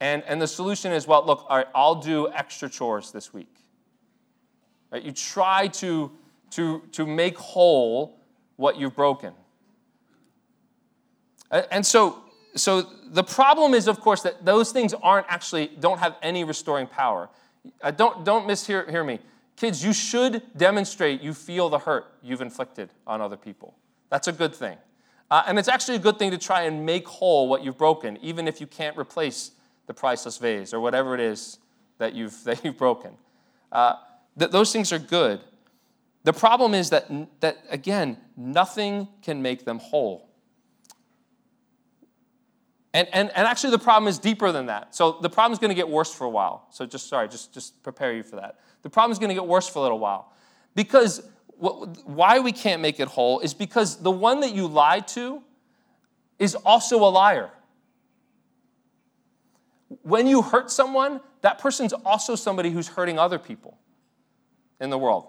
and, 0.00 0.22
and 0.26 0.40
the 0.40 0.46
solution 0.46 0.92
is, 0.92 1.06
well, 1.06 1.24
look, 1.24 1.46
all 1.48 1.58
right, 1.58 1.68
I'll 1.74 1.94
do 1.94 2.30
extra 2.32 2.68
chores 2.68 3.12
this 3.12 3.32
week. 3.32 3.54
Right? 4.90 5.02
You 5.02 5.12
try 5.12 5.68
to, 5.68 6.10
to, 6.50 6.82
to 6.92 7.06
make 7.06 7.38
whole 7.38 8.18
what 8.56 8.78
you've 8.78 8.96
broken. 8.96 9.32
And 11.50 11.86
so, 11.86 12.23
so 12.56 12.82
the 13.06 13.24
problem 13.24 13.74
is, 13.74 13.88
of 13.88 14.00
course, 14.00 14.22
that 14.22 14.44
those 14.44 14.72
things 14.72 14.94
aren't 14.94 15.26
actually, 15.28 15.70
don't 15.80 15.98
have 15.98 16.16
any 16.22 16.44
restoring 16.44 16.86
power. 16.86 17.28
Uh, 17.82 17.90
don't, 17.90 18.24
don't 18.24 18.46
mishear 18.46 18.88
hear 18.88 19.04
me. 19.04 19.18
Kids, 19.56 19.84
you 19.84 19.92
should 19.92 20.42
demonstrate 20.56 21.20
you 21.20 21.32
feel 21.32 21.68
the 21.68 21.78
hurt 21.78 22.06
you've 22.22 22.40
inflicted 22.40 22.90
on 23.06 23.20
other 23.20 23.36
people. 23.36 23.74
That's 24.10 24.28
a 24.28 24.32
good 24.32 24.54
thing. 24.54 24.76
Uh, 25.30 25.42
and 25.46 25.58
it's 25.58 25.68
actually 25.68 25.96
a 25.96 26.00
good 26.00 26.18
thing 26.18 26.30
to 26.30 26.38
try 26.38 26.62
and 26.62 26.84
make 26.84 27.06
whole 27.08 27.48
what 27.48 27.64
you've 27.64 27.78
broken, 27.78 28.18
even 28.20 28.46
if 28.46 28.60
you 28.60 28.66
can't 28.66 28.96
replace 28.96 29.52
the 29.86 29.94
priceless 29.94 30.38
vase 30.38 30.74
or 30.74 30.80
whatever 30.80 31.14
it 31.14 31.20
is 31.20 31.58
that 31.98 32.14
you've, 32.14 32.42
that 32.44 32.64
you've 32.64 32.78
broken. 32.78 33.12
Uh, 33.72 33.94
th- 34.38 34.50
those 34.50 34.72
things 34.72 34.92
are 34.92 34.98
good. 34.98 35.40
The 36.24 36.32
problem 36.32 36.74
is 36.74 36.90
that, 36.90 37.10
that, 37.40 37.58
again, 37.68 38.16
nothing 38.36 39.08
can 39.22 39.42
make 39.42 39.64
them 39.64 39.78
whole. 39.78 40.28
And, 42.94 43.08
and, 43.12 43.30
and 43.34 43.46
actually, 43.46 43.72
the 43.72 43.78
problem 43.78 44.08
is 44.08 44.18
deeper 44.18 44.52
than 44.52 44.66
that. 44.66 44.94
So 44.94 45.18
the 45.20 45.28
problem 45.28 45.52
is 45.52 45.58
going 45.58 45.70
to 45.70 45.74
get 45.74 45.88
worse 45.88 46.14
for 46.14 46.24
a 46.24 46.30
while. 46.30 46.68
So 46.70 46.86
just, 46.86 47.08
sorry, 47.08 47.28
just, 47.28 47.52
just 47.52 47.82
prepare 47.82 48.14
you 48.14 48.22
for 48.22 48.36
that. 48.36 48.60
The 48.82 48.88
problem 48.88 49.10
is 49.10 49.18
going 49.18 49.30
to 49.30 49.34
get 49.34 49.46
worse 49.46 49.68
for 49.68 49.80
a 49.80 49.82
little 49.82 49.98
while. 49.98 50.32
Because 50.76 51.28
what, 51.58 52.06
why 52.06 52.38
we 52.38 52.52
can't 52.52 52.80
make 52.80 53.00
it 53.00 53.08
whole 53.08 53.40
is 53.40 53.52
because 53.52 53.96
the 53.96 54.12
one 54.12 54.40
that 54.40 54.54
you 54.54 54.68
lied 54.68 55.08
to 55.08 55.42
is 56.38 56.54
also 56.54 56.98
a 56.98 57.10
liar. 57.10 57.50
when 60.02 60.26
you 60.26 60.42
hurt 60.42 60.70
someone, 60.70 61.20
that 61.40 61.58
person's 61.58 61.92
also 61.92 62.34
somebody 62.34 62.70
who's 62.70 62.88
hurting 62.88 63.18
other 63.18 63.38
people 63.38 63.78
in 64.80 64.90
the 64.90 64.98
world. 64.98 65.26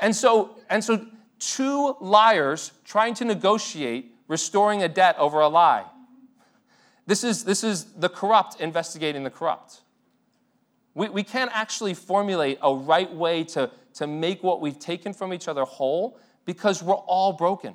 And 0.00 0.14
so, 0.14 0.56
and 0.70 0.82
so 0.82 1.06
two 1.38 1.96
liars 2.00 2.72
trying 2.84 3.14
to 3.14 3.24
negotiate 3.24 4.13
restoring 4.28 4.82
a 4.82 4.88
debt 4.88 5.16
over 5.18 5.40
a 5.40 5.48
lie. 5.48 5.84
This 7.06 7.24
is, 7.24 7.44
this 7.44 7.62
is 7.62 7.84
the 7.94 8.08
corrupt 8.08 8.60
investigating 8.60 9.24
the 9.24 9.30
corrupt. 9.30 9.80
We, 10.94 11.08
we 11.08 11.22
can't 11.22 11.50
actually 11.52 11.94
formulate 11.94 12.58
a 12.62 12.74
right 12.74 13.12
way 13.12 13.44
to, 13.44 13.70
to 13.94 14.06
make 14.06 14.42
what 14.42 14.60
we've 14.60 14.78
taken 14.78 15.12
from 15.12 15.32
each 15.32 15.48
other 15.48 15.64
whole 15.64 16.18
because 16.44 16.82
we're 16.82 16.94
all 16.94 17.32
broken. 17.32 17.74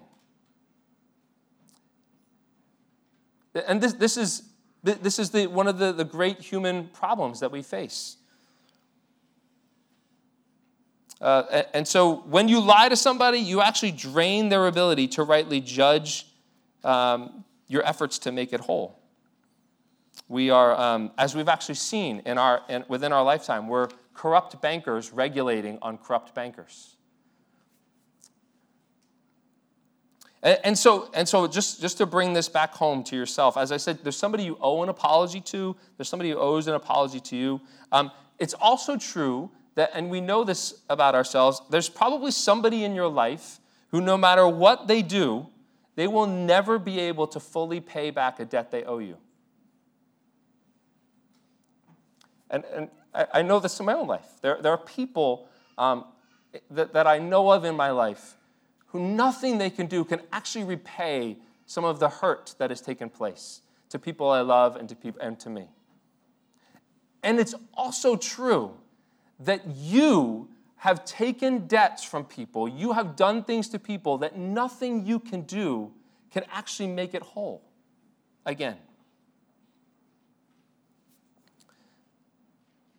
And 3.67 3.81
this, 3.81 3.93
this 3.93 4.15
is, 4.15 4.43
this 4.83 5.19
is 5.19 5.31
the, 5.31 5.47
one 5.47 5.67
of 5.67 5.79
the, 5.79 5.91
the 5.91 6.05
great 6.05 6.39
human 6.39 6.87
problems 6.87 7.39
that 7.41 7.51
we 7.51 7.61
face. 7.61 8.15
Uh, 11.19 11.63
and 11.73 11.85
so 11.85 12.17
when 12.27 12.47
you 12.47 12.61
lie 12.61 12.87
to 12.87 12.95
somebody, 12.95 13.39
you 13.39 13.61
actually 13.61 13.91
drain 13.91 14.49
their 14.49 14.67
ability 14.67 15.07
to 15.09 15.23
rightly 15.23 15.59
judge 15.59 16.25
um, 16.83 17.43
your 17.67 17.85
efforts 17.85 18.19
to 18.19 18.31
make 18.31 18.53
it 18.53 18.59
whole. 18.59 18.99
We 20.27 20.49
are, 20.49 20.75
um, 20.79 21.11
as 21.17 21.35
we've 21.35 21.47
actually 21.47 21.75
seen 21.75 22.21
in 22.25 22.37
our, 22.37 22.61
in, 22.69 22.83
within 22.87 23.13
our 23.13 23.23
lifetime, 23.23 23.67
we're 23.67 23.87
corrupt 24.13 24.61
bankers 24.61 25.13
regulating 25.13 25.79
on 25.81 25.97
corrupt 25.97 26.35
bankers. 26.35 26.97
And, 30.41 30.77
so, 30.77 31.09
and 31.13 31.27
so 31.27 31.47
just, 31.47 31.81
just 31.81 31.97
to 31.97 32.05
bring 32.05 32.31
this 32.31 32.47
back 32.47 32.73
home 32.73 33.03
to 33.05 33.15
yourself, 33.15 33.57
as 33.57 33.73
I 33.73 33.77
said, 33.77 33.99
there's 34.03 34.15
somebody 34.15 34.45
you 34.45 34.57
owe 34.61 34.81
an 34.83 34.89
apology 34.89 35.41
to, 35.41 35.75
there's 35.97 36.07
somebody 36.07 36.29
who 36.29 36.37
owes 36.37 36.67
an 36.67 36.75
apology 36.75 37.19
to 37.19 37.35
you. 37.35 37.61
Um, 37.91 38.09
it's 38.39 38.53
also 38.53 38.95
true 38.95 39.51
that, 39.75 39.91
and 39.93 40.09
we 40.09 40.21
know 40.21 40.45
this 40.45 40.81
about 40.89 41.13
ourselves, 41.13 41.61
there's 41.69 41.89
probably 41.89 42.31
somebody 42.31 42.85
in 42.85 42.95
your 42.95 43.09
life 43.09 43.59
who, 43.91 43.99
no 43.99 44.17
matter 44.17 44.47
what 44.47 44.87
they 44.87 45.01
do, 45.01 45.47
they 45.99 46.07
will 46.07 46.27
never 46.27 46.79
be 46.79 46.97
able 46.97 47.27
to 47.27 47.41
fully 47.41 47.81
pay 47.81 48.09
back 48.09 48.39
a 48.39 48.45
debt 48.45 48.71
they 48.71 48.85
owe 48.85 48.99
you. 48.99 49.17
And, 52.49 52.63
and 52.73 52.87
I, 53.13 53.27
I 53.33 53.41
know 53.41 53.59
this 53.59 53.77
in 53.81 53.85
my 53.85 53.95
own 53.95 54.07
life. 54.07 54.25
There, 54.41 54.59
there 54.61 54.71
are 54.71 54.77
people 54.77 55.49
um, 55.77 56.05
that, 56.71 56.93
that 56.93 57.05
I 57.05 57.19
know 57.19 57.51
of 57.51 57.65
in 57.65 57.75
my 57.75 57.91
life 57.91 58.37
who 58.87 59.01
nothing 59.01 59.57
they 59.57 59.69
can 59.69 59.87
do 59.87 60.05
can 60.05 60.21
actually 60.31 60.63
repay 60.63 61.35
some 61.65 61.83
of 61.83 61.99
the 61.99 62.07
hurt 62.07 62.55
that 62.59 62.69
has 62.69 62.79
taken 62.79 63.09
place 63.09 63.59
to 63.89 63.99
people 63.99 64.29
I 64.29 64.39
love 64.39 64.77
and 64.77 64.87
to, 64.87 64.95
people, 64.95 65.19
and 65.21 65.37
to 65.41 65.49
me. 65.49 65.67
And 67.23 67.41
it's 67.41 67.55
also 67.73 68.15
true 68.15 68.71
that 69.41 69.67
you 69.67 70.47
have 70.79 71.03
taken 71.03 71.67
debts 71.67 72.05
from 72.05 72.23
people, 72.23 72.67
you 72.67 72.93
have 72.93 73.17
done 73.17 73.43
things 73.43 73.67
to 73.67 73.77
people 73.77 74.17
that 74.19 74.37
nothing 74.37 75.05
you 75.05 75.19
can 75.19 75.41
do 75.41 75.91
can 76.31 76.43
actually 76.51 76.87
make 76.87 77.13
it 77.13 77.21
whole 77.21 77.61
again. 78.45 78.77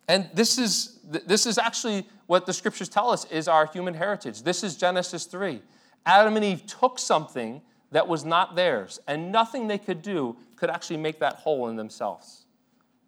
And 0.07 0.29
this 0.33 0.59
is, 0.59 0.99
this 1.05 1.47
is 1.47 1.57
actually 1.57 2.05
what 2.27 2.45
the 2.45 2.53
scriptures 2.53 2.87
tell 2.87 3.09
us 3.09 3.25
is 3.31 3.47
our 3.47 3.65
human 3.65 3.95
heritage. 3.95 4.43
This 4.43 4.63
is 4.63 4.77
Genesis 4.77 5.25
3. 5.25 5.61
Adam 6.05 6.35
and 6.35 6.45
Eve 6.45 6.65
took 6.67 6.99
something 6.99 7.61
that 7.91 8.07
was 8.07 8.23
not 8.23 8.55
theirs, 8.55 8.99
and 9.07 9.31
nothing 9.31 9.67
they 9.67 9.77
could 9.77 10.01
do 10.03 10.35
could 10.55 10.69
actually 10.69 10.97
make 10.97 11.19
that 11.19 11.33
whole 11.37 11.67
in 11.67 11.77
themselves. 11.77 12.45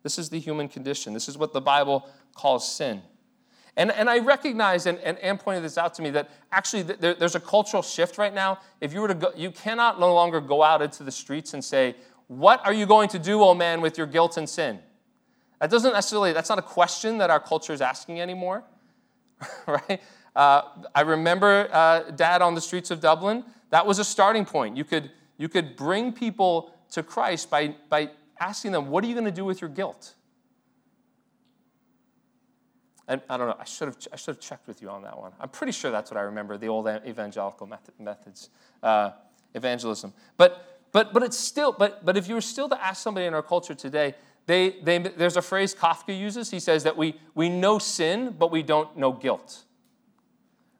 This 0.01 0.17
is 0.17 0.29
the 0.29 0.39
human 0.39 0.67
condition. 0.67 1.13
This 1.13 1.29
is 1.29 1.37
what 1.37 1.53
the 1.53 1.61
Bible 1.61 2.09
calls 2.33 2.69
sin. 2.69 3.01
And, 3.75 3.91
and 3.91 4.09
I 4.09 4.19
recognize, 4.19 4.85
and, 4.85 4.99
and 4.99 5.17
Anne 5.19 5.37
pointed 5.37 5.63
this 5.63 5.77
out 5.77 5.95
to 5.95 6.01
me, 6.01 6.11
that 6.11 6.29
actually 6.51 6.83
there, 6.83 7.15
there's 7.15 7.35
a 7.35 7.39
cultural 7.39 7.81
shift 7.81 8.17
right 8.17 8.33
now. 8.33 8.59
If 8.81 8.93
you 8.93 9.01
were 9.01 9.07
to 9.07 9.15
go, 9.15 9.31
you 9.35 9.49
cannot 9.51 9.99
no 9.99 10.13
longer 10.13 10.39
go 10.39 10.61
out 10.61 10.81
into 10.81 11.03
the 11.03 11.11
streets 11.11 11.53
and 11.53 11.63
say, 11.63 11.95
What 12.27 12.63
are 12.65 12.73
you 12.73 12.85
going 12.85 13.09
to 13.09 13.19
do, 13.19 13.41
oh 13.41 13.55
man, 13.55 13.81
with 13.81 13.97
your 13.97 14.05
guilt 14.05 14.37
and 14.37 14.47
sin? 14.47 14.79
That 15.59 15.71
doesn't 15.71 15.93
necessarily, 15.93 16.33
that's 16.33 16.49
not 16.49 16.59
a 16.59 16.63
question 16.63 17.17
that 17.17 17.29
our 17.29 17.39
culture 17.39 17.73
is 17.73 17.81
asking 17.81 18.21
anymore, 18.21 18.63
right? 19.67 20.01
Uh, 20.35 20.61
I 20.93 21.01
remember 21.01 21.67
uh, 21.71 22.11
dad 22.11 22.41
on 22.41 22.53
the 22.53 22.61
streets 22.61 22.91
of 22.91 22.99
Dublin. 22.99 23.43
That 23.71 23.85
was 23.85 23.97
a 23.97 24.03
starting 24.03 24.45
point. 24.45 24.77
You 24.77 24.83
could, 24.83 25.09
you 25.37 25.49
could 25.49 25.75
bring 25.75 26.11
people 26.11 26.75
to 26.91 27.01
Christ 27.01 27.49
by, 27.49 27.75
by 27.89 28.11
asking 28.39 28.71
them, 28.71 28.89
What 28.89 29.03
are 29.03 29.07
you 29.07 29.13
going 29.13 29.25
to 29.25 29.31
do 29.31 29.45
with 29.45 29.61
your 29.61 29.69
guilt? 29.69 30.13
And 33.07 33.21
I 33.29 33.37
don't 33.37 33.47
know, 33.47 33.57
I 33.59 33.65
should, 33.65 33.89
have, 33.89 33.97
I 34.13 34.15
should 34.15 34.35
have 34.35 34.39
checked 34.39 34.67
with 34.67 34.81
you 34.81 34.89
on 34.89 35.01
that 35.03 35.17
one. 35.17 35.31
I'm 35.39 35.49
pretty 35.49 35.73
sure 35.73 35.91
that's 35.91 36.09
what 36.09 36.17
I 36.17 36.21
remember, 36.21 36.57
the 36.57 36.67
old 36.67 36.87
evangelical 36.87 37.67
method, 37.67 37.93
methods, 37.99 38.49
uh, 38.81 39.11
evangelism. 39.53 40.13
But, 40.37 40.79
but, 40.93 41.13
but 41.13 41.21
it's 41.21 41.37
still, 41.37 41.73
but, 41.73 42.05
but 42.05 42.15
if 42.15 42.29
you 42.29 42.35
were 42.35 42.41
still 42.41 42.69
to 42.69 42.81
ask 42.81 43.03
somebody 43.03 43.25
in 43.25 43.33
our 43.33 43.41
culture 43.41 43.75
today, 43.75 44.15
they, 44.45 44.77
they, 44.83 44.99
there's 44.99 45.37
a 45.37 45.41
phrase 45.41 45.75
Kafka 45.75 46.17
uses. 46.17 46.49
He 46.49 46.59
says 46.59 46.83
that 46.83 46.95
we, 46.95 47.19
we 47.35 47.49
know 47.49 47.77
sin, 47.77 48.35
but 48.37 48.51
we 48.51 48.63
don't 48.63 48.95
know 48.97 49.11
guilt. 49.11 49.63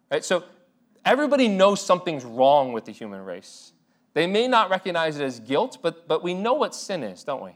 Right? 0.10 0.24
So 0.24 0.44
everybody 1.04 1.48
knows 1.48 1.86
something's 1.86 2.24
wrong 2.24 2.72
with 2.72 2.86
the 2.86 2.92
human 2.92 3.24
race. 3.24 3.74
They 4.14 4.28
may 4.28 4.48
not 4.48 4.70
recognize 4.70 5.20
it 5.20 5.24
as 5.24 5.40
guilt, 5.40 5.80
but, 5.82 6.08
but 6.08 6.24
we 6.24 6.34
know 6.34 6.54
what 6.54 6.76
sin 6.76 7.04
is, 7.04 7.24
don't 7.24 7.44
we? 7.44 7.52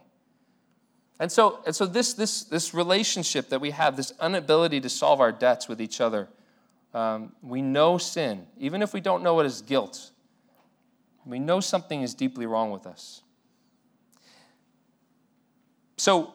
And 1.20 1.32
so, 1.32 1.60
and 1.66 1.76
so 1.76 1.86
this, 1.86 2.14
this, 2.14 2.44
this 2.44 2.74
relationship 2.74 3.50
that 3.50 3.60
we 3.60 3.72
have, 3.72 3.98
this 3.98 4.14
inability 4.22 4.80
to 4.82 4.90
solve 4.90 5.20
our 5.20 5.32
debts 5.32 5.68
with 5.68 5.82
each 5.82 6.00
other, 6.00 6.28
um, 6.94 7.34
we 7.42 7.62
know 7.62 7.98
sin, 7.98 8.46
even 8.60 8.82
if 8.82 8.94
we 8.94 9.02
don't 9.02 9.24
know 9.24 9.40
it 9.40 9.46
as 9.46 9.62
guilt. 9.62 10.12
We 11.26 11.40
know 11.40 11.60
something 11.60 12.02
is 12.02 12.14
deeply 12.14 12.46
wrong 12.46 12.72
with 12.72 12.86
us. 12.86 13.24
So, 15.98 16.34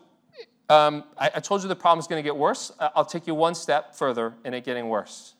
um, 0.69 1.05
I, 1.17 1.31
I, 1.35 1.41
told 1.41 1.63
you 1.63 1.69
the 1.69 1.77
problem 1.77 2.01
is 2.01 2.07
going 2.07 2.23
to 2.23 2.27
get 2.27 2.37
worse. 2.37 2.73
I'll 2.79 3.05
take 3.05 3.27
you 3.27 3.35
one 3.35 3.55
step 3.55 3.95
further 3.95 4.35
in 4.45 4.55
it 4.55 4.65
getting 4.65 4.89
worse. 4.89 5.35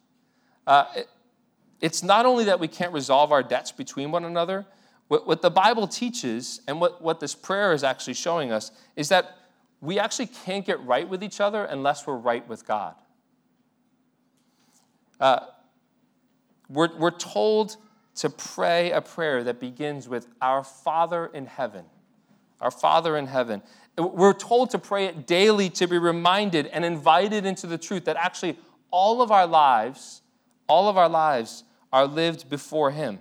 Uh, 0.67 0.85
it, 0.95 1.09
it's 1.81 2.03
not 2.03 2.27
only 2.27 2.45
that 2.45 2.61
we 2.61 2.69
can't 2.69 2.93
resolve 2.93 3.33
our 3.33 3.43
debts 3.43 3.73
between 3.73 4.11
one 4.11 4.25
another, 4.25 4.67
what, 5.13 5.27
what 5.27 5.43
the 5.43 5.51
Bible 5.51 5.87
teaches 5.87 6.63
and 6.67 6.81
what, 6.81 7.03
what 7.03 7.21
this 7.21 7.35
prayer 7.35 7.75
is 7.75 7.85
actually 7.85 8.15
showing 8.15 8.51
us 8.51 8.71
is 8.97 9.11
that 9.11 9.37
we 9.83 9.99
actually 9.99 10.25
can't 10.27 10.65
get 10.65 10.83
right 10.87 11.07
with 11.07 11.23
each 11.23 11.39
other 11.39 11.67
unless 11.67 12.07
we're 12.07 12.17
right 12.17 12.49
with 12.49 12.67
God. 12.67 12.95
Uh, 15.21 15.41
we're, 16.71 16.97
we're 16.97 17.11
told 17.11 17.77
to 18.15 18.31
pray 18.31 18.91
a 18.93 19.03
prayer 19.03 19.45
that 19.45 19.61
begins 19.61 20.09
with 20.09 20.29
Our 20.41 20.65
Father 20.65 21.27
in 21.27 21.45
heaven. 21.45 21.85
Our 22.59 22.71
Father 22.71 23.19
in 23.19 23.27
heaven. 23.27 23.61
We're 23.99 24.33
told 24.33 24.71
to 24.71 24.79
pray 24.79 25.05
it 25.05 25.27
daily 25.27 25.69
to 25.69 25.87
be 25.87 25.99
reminded 25.99 26.69
and 26.69 26.87
invited 26.87 27.45
into 27.45 27.67
the 27.67 27.77
truth 27.77 28.07
that 28.07 28.17
actually 28.17 28.59
all 28.91 29.21
of 29.21 29.31
our 29.31 29.47
lives 29.47 30.23
all 30.67 30.89
of 30.89 30.97
our 30.97 31.11
lives 31.11 31.65
are 31.93 32.07
lived 32.07 32.49
before 32.49 32.93
Him. 32.93 33.19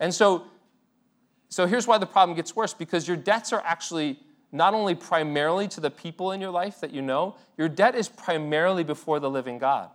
And 0.00 0.14
so, 0.14 0.44
so 1.48 1.66
here's 1.66 1.86
why 1.86 1.98
the 1.98 2.06
problem 2.06 2.36
gets 2.36 2.54
worse 2.54 2.74
because 2.74 3.08
your 3.08 3.16
debts 3.16 3.52
are 3.52 3.62
actually 3.64 4.20
not 4.50 4.74
only 4.74 4.94
primarily 4.94 5.68
to 5.68 5.80
the 5.80 5.90
people 5.90 6.32
in 6.32 6.40
your 6.40 6.50
life 6.50 6.80
that 6.80 6.92
you 6.92 7.02
know, 7.02 7.36
your 7.56 7.68
debt 7.68 7.94
is 7.94 8.08
primarily 8.08 8.84
before 8.84 9.20
the 9.20 9.28
living 9.28 9.58
God. 9.58 9.90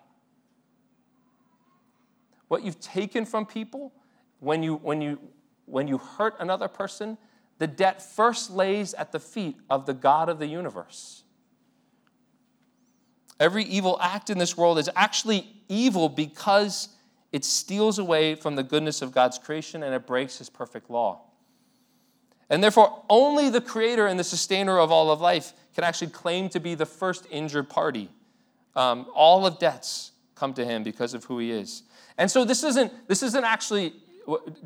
What 2.48 2.64
you've 2.64 2.80
taken 2.80 3.26
from 3.26 3.46
people, 3.46 3.94
when 4.40 4.62
you, 4.62 4.76
when 4.76 5.02
you, 5.02 5.20
when 5.66 5.88
you 5.88 5.98
hurt 5.98 6.36
another 6.40 6.68
person, 6.68 7.18
the 7.58 7.68
debt 7.68 8.02
first 8.02 8.52
lays 8.52 8.94
at 8.94 9.12
the 9.12 9.20
feet 9.20 9.58
of 9.70 9.86
the 9.86 9.94
God 9.94 10.30
of 10.30 10.38
the 10.38 10.48
universe. 10.48 11.24
Every 13.40 13.64
evil 13.64 13.98
act 14.02 14.30
in 14.30 14.38
this 14.38 14.56
world 14.56 14.78
is 14.78 14.90
actually 14.96 15.48
evil 15.68 16.10
because 16.10 16.90
it 17.34 17.44
steals 17.44 18.00
away 18.00 18.36
from 18.36 18.56
the 18.56 18.64
goodness 18.64 19.02
of 19.02 19.12
God's 19.12 19.38
creation 19.38 19.84
and 19.84 19.94
it 19.94 20.08
breaks 20.08 20.38
his 20.38 20.50
perfect 20.50 20.90
law. 20.90 21.24
And 22.50 22.64
therefore, 22.64 23.04
only 23.10 23.50
the 23.50 23.60
creator 23.60 24.08
and 24.08 24.18
the 24.20 24.24
sustainer 24.24 24.80
of 24.80 24.92
all 24.92 25.12
of 25.12 25.20
life 25.20 25.54
can 25.76 25.84
actually 25.84 26.12
claim 26.12 26.48
to 26.50 26.60
be 26.60 26.76
the 26.76 26.86
first 26.86 27.26
injured 27.30 27.70
party. 27.70 28.10
Um, 28.76 29.08
all 29.14 29.46
of 29.46 29.60
debts 29.60 30.12
come 30.36 30.54
to 30.54 30.64
him 30.64 30.84
because 30.84 31.14
of 31.14 31.26
who 31.26 31.40
he 31.40 31.52
is. 31.52 31.84
And 32.18 32.30
so 32.30 32.46
this 32.46 32.64
isn't, 32.64 33.08
this 33.08 33.24
isn't 33.24 33.44
actually, 33.44 33.94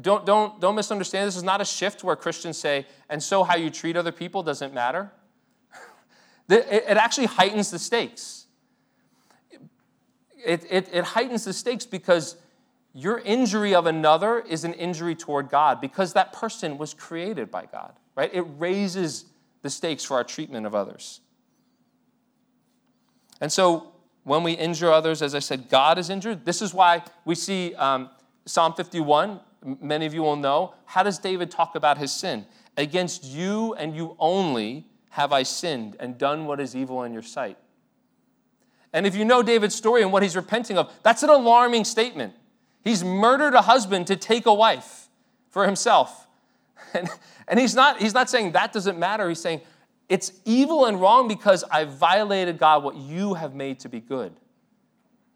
don't, 0.02 0.26
don't, 0.26 0.60
don't 0.60 0.76
misunderstand, 0.76 1.28
this 1.28 1.38
is 1.38 1.44
not 1.44 1.62
a 1.62 1.66
shift 1.66 2.04
where 2.04 2.16
Christians 2.16 2.58
say, 2.58 2.86
and 3.10 3.24
so 3.24 3.44
how 3.44 3.56
you 3.56 3.70
treat 3.70 3.96
other 3.96 4.12
people 4.12 4.44
doesn't 4.44 4.74
matter. 4.74 5.10
it 6.50 6.98
actually 6.98 7.28
heightens 7.28 7.72
the 7.72 7.80
stakes 7.80 8.48
it, 10.48 10.66
it, 10.70 10.90
it 10.94 11.04
heightens 11.04 11.46
the 11.46 11.54
stakes 11.54 11.86
because 11.86 12.38
your 12.94 13.20
injury 13.20 13.76
of 13.76 13.86
another 13.86 14.40
is 14.40 14.64
an 14.64 14.74
injury 14.74 15.16
toward 15.16 15.50
God 15.50 15.80
because 15.82 16.14
that 16.14 16.34
person 16.34 16.78
was 16.78 16.94
created 16.94 17.52
by 17.52 17.66
God. 17.66 17.94
right? 18.16 18.30
It 18.34 18.46
raises 18.58 19.26
the 19.62 19.70
stakes 19.70 20.04
for 20.04 20.16
our 20.16 20.24
treatment 20.24 20.66
of 20.66 20.74
others. 20.74 21.22
And 23.40 23.52
so 23.52 23.94
when 24.24 24.44
we 24.44 24.54
injure 24.54 24.92
others, 24.92 25.22
as 25.22 25.36
I 25.36 25.40
said, 25.40 25.70
God 25.70 25.98
is 25.98 26.10
injured. 26.10 26.46
This 26.46 26.62
is 26.62 26.74
why 26.74 27.04
we 27.24 27.36
see 27.36 27.74
um, 27.76 28.10
Psalm 28.46 28.74
51. 28.74 29.40
Many 29.82 30.06
of 30.06 30.14
you 30.14 30.22
will 30.22 30.36
know. 30.36 30.74
How 30.86 31.04
does 31.04 31.20
David 31.20 31.52
talk 31.52 31.76
about 31.76 31.98
his 31.98 32.12
sin? 32.12 32.46
Against 32.76 33.24
you 33.24 33.74
and 33.76 33.96
you 33.96 34.16
only 34.20 34.86
have 35.12 35.32
I 35.32 35.44
sinned 35.44 35.96
and 36.00 36.18
done 36.18 36.46
what 36.46 36.60
is 36.60 36.76
evil 36.76 37.04
in 37.04 37.14
your 37.14 37.22
sight. 37.22 37.58
And 38.94 39.06
if 39.06 39.16
you 39.16 39.26
know 39.26 39.44
David's 39.44 39.76
story 39.76 40.02
and 40.02 40.12
what 40.12 40.24
he's 40.24 40.36
repenting 40.36 40.78
of, 40.78 40.92
that's 41.04 41.24
an 41.24 41.30
alarming 41.30 41.86
statement. 41.86 42.34
He's 42.88 43.04
murdered 43.04 43.54
a 43.54 43.62
husband 43.62 44.08
to 44.08 44.16
take 44.16 44.46
a 44.46 44.54
wife 44.54 45.10
for 45.50 45.66
himself. 45.66 46.26
And, 46.94 47.10
and 47.50 47.60
he's, 47.60 47.76
not, 47.76 48.02
he's 48.02 48.14
not 48.14 48.30
saying 48.30 48.54
that 48.54 48.72
doesn't 48.72 48.98
matter. 48.98 49.28
He's 49.28 49.42
saying 49.42 49.60
it's 50.08 50.32
evil 50.46 50.86
and 50.86 51.02
wrong 51.02 51.28
because 51.28 51.66
I 51.70 51.84
violated 51.84 52.58
God, 52.58 52.82
what 52.82 52.96
you 52.96 53.34
have 53.34 53.54
made 53.54 53.82
to 53.82 53.90
be 53.90 54.00
good. 54.00 54.32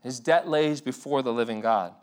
His 0.01 0.21
debt 0.21 0.47
lays 0.47 0.79
before 0.79 1.21
the 1.21 1.33
living 1.33 1.59
God. 1.59 1.93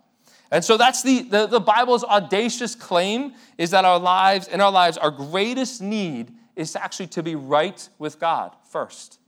And 0.51 0.63
so 0.63 0.77
that's 0.77 1.03
the, 1.03 1.23
the, 1.23 1.47
the 1.47 1.61
Bible's 1.61 2.05
audacious 2.05 2.75
claim 2.75 3.33
is 3.57 3.71
that 3.71 3.87
our 3.87 3.99
lives, 3.99 4.49
in 4.49 4.61
our 4.61 4.71
lives, 4.71 4.99
our 4.99 5.11
greatest 5.11 5.81
need 5.81 6.31
is 6.57 6.77
actually 6.77 7.07
to 7.09 7.23
be 7.23 7.37
right 7.37 7.89
with 7.99 8.21
God 8.21 8.55
first 8.71 9.19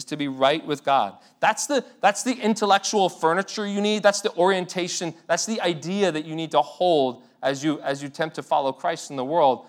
is 0.00 0.04
to 0.06 0.16
be 0.16 0.28
right 0.28 0.64
with 0.64 0.82
God. 0.82 1.18
That's 1.40 1.66
the, 1.66 1.84
that's 2.00 2.22
the 2.22 2.32
intellectual 2.32 3.10
furniture 3.10 3.66
you 3.66 3.82
need. 3.82 4.02
That's 4.02 4.22
the 4.22 4.34
orientation. 4.34 5.14
That's 5.26 5.44
the 5.44 5.60
idea 5.60 6.10
that 6.10 6.24
you 6.24 6.34
need 6.34 6.52
to 6.52 6.62
hold 6.62 7.22
as 7.42 7.62
you, 7.62 7.80
as 7.82 8.02
you 8.02 8.08
attempt 8.08 8.36
to 8.36 8.42
follow 8.42 8.72
Christ 8.72 9.10
in 9.10 9.16
the 9.16 9.24
world. 9.24 9.66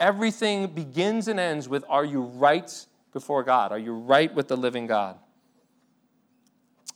Everything 0.00 0.68
begins 0.68 1.28
and 1.28 1.38
ends 1.38 1.68
with 1.68 1.84
are 1.88 2.04
you 2.04 2.22
right 2.22 2.86
before 3.12 3.42
God? 3.42 3.70
Are 3.70 3.78
you 3.78 3.92
right 3.92 4.34
with 4.34 4.48
the 4.48 4.56
living 4.56 4.86
God? 4.86 5.18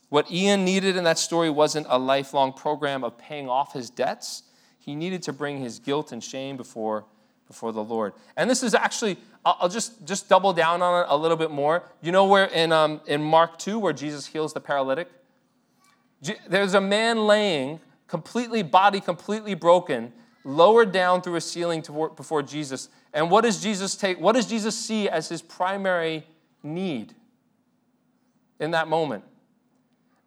What 0.09 0.31
Ian 0.31 0.65
needed 0.65 0.95
in 0.95 1.03
that 1.03 1.19
story 1.19 1.51
wasn't 1.51 1.85
a 1.89 1.99
lifelong 1.99 2.53
program 2.53 3.03
of 3.03 3.17
paying 3.17 3.47
off 3.47 3.73
his 3.73 3.89
debts. 3.89 4.43
He 4.79 4.95
needed 4.95 5.21
to 5.23 5.33
bring 5.33 5.59
his 5.59 5.79
guilt 5.79 6.11
and 6.11 6.23
shame 6.23 6.57
before, 6.57 7.05
before 7.53 7.71
the 7.71 7.83
Lord. 7.83 8.13
And 8.35 8.49
this 8.49 8.63
is 8.63 8.73
actually 8.73 9.17
I'll 9.45 9.69
just, 9.69 10.05
just 10.05 10.29
double 10.29 10.53
down 10.53 10.81
on 10.81 11.03
it 11.03 11.07
a 11.09 11.17
little 11.17 11.35
bit 11.35 11.51
more. 11.51 11.83
You 12.01 12.13
know 12.13 12.25
where 12.25 12.45
in, 12.45 12.71
um, 12.71 13.01
in 13.07 13.21
Mark 13.21 13.59
2, 13.59 13.77
where 13.77 13.91
Jesus 13.91 14.25
heals 14.25 14.53
the 14.53 14.61
paralytic? 14.61 15.09
There's 16.47 16.73
a 16.73 16.81
man 16.81 17.27
laying, 17.27 17.81
completely, 18.07 18.63
body 18.63 19.01
completely 19.01 19.53
broken, 19.53 20.13
lowered 20.45 20.93
down 20.93 21.21
through 21.21 21.35
a 21.35 21.41
ceiling 21.41 21.81
to, 21.83 22.11
before 22.15 22.41
Jesus. 22.41 22.87
And 23.13 23.29
what 23.29 23.41
does 23.41 23.61
Jesus 23.61 23.95
take? 23.97 24.17
What 24.17 24.33
does 24.33 24.45
Jesus 24.45 24.77
see 24.77 25.09
as 25.09 25.27
his 25.27 25.41
primary 25.41 26.25
need 26.61 27.13
in 28.61 28.71
that 28.71 28.87
moment? 28.87 29.25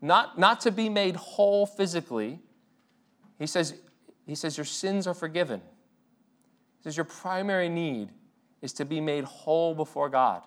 Not, 0.02 0.38
not 0.38 0.60
to 0.62 0.70
be 0.70 0.90
made 0.90 1.16
whole 1.16 1.64
physically. 1.64 2.38
He 3.38 3.46
says, 3.46 3.74
he 4.26 4.34
says, 4.34 4.58
Your 4.58 4.66
sins 4.66 5.06
are 5.06 5.14
forgiven. 5.14 5.62
Says, 6.86 6.96
Your 6.96 7.04
primary 7.04 7.68
need 7.68 8.10
is 8.62 8.72
to 8.74 8.84
be 8.84 9.00
made 9.00 9.24
whole 9.24 9.74
before 9.74 10.08
God. 10.08 10.42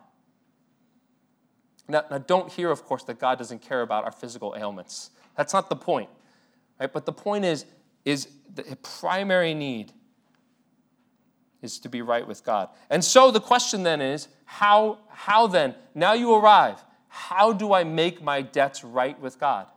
Now, 1.90 2.06
now, 2.10 2.18
don't 2.20 2.50
hear, 2.50 2.72
of 2.72 2.86
course, 2.86 3.04
that 3.04 3.20
God 3.20 3.38
doesn't 3.38 3.62
care 3.62 3.82
about 3.82 4.06
our 4.06 4.12
physical 4.14 4.56
ailments. 4.58 5.10
That's 5.36 5.52
not 5.52 5.68
the 5.68 5.76
point. 5.76 6.08
Right? 6.80 6.94
But 6.94 7.06
the 7.06 7.12
point 7.12 7.44
is, 7.44 7.66
is 8.06 8.30
the 8.56 8.78
primary 8.82 9.54
need 9.54 9.92
is 11.62 11.78
to 11.80 11.90
be 11.90 12.02
right 12.02 12.26
with 12.26 12.46
God. 12.46 12.70
And 12.90 13.04
so 13.04 13.32
the 13.32 13.42
question 13.42 13.84
then 13.84 14.00
is, 14.00 14.30
how, 14.46 15.00
how 15.10 15.46
then, 15.46 15.76
now 15.94 16.14
you 16.14 16.34
arrive, 16.34 16.82
how 17.10 17.52
do 17.52 17.74
I 17.74 17.84
make 17.84 18.24
my 18.24 18.42
debts 18.42 18.82
right 18.82 19.20
with 19.20 19.42
God? 19.42 19.68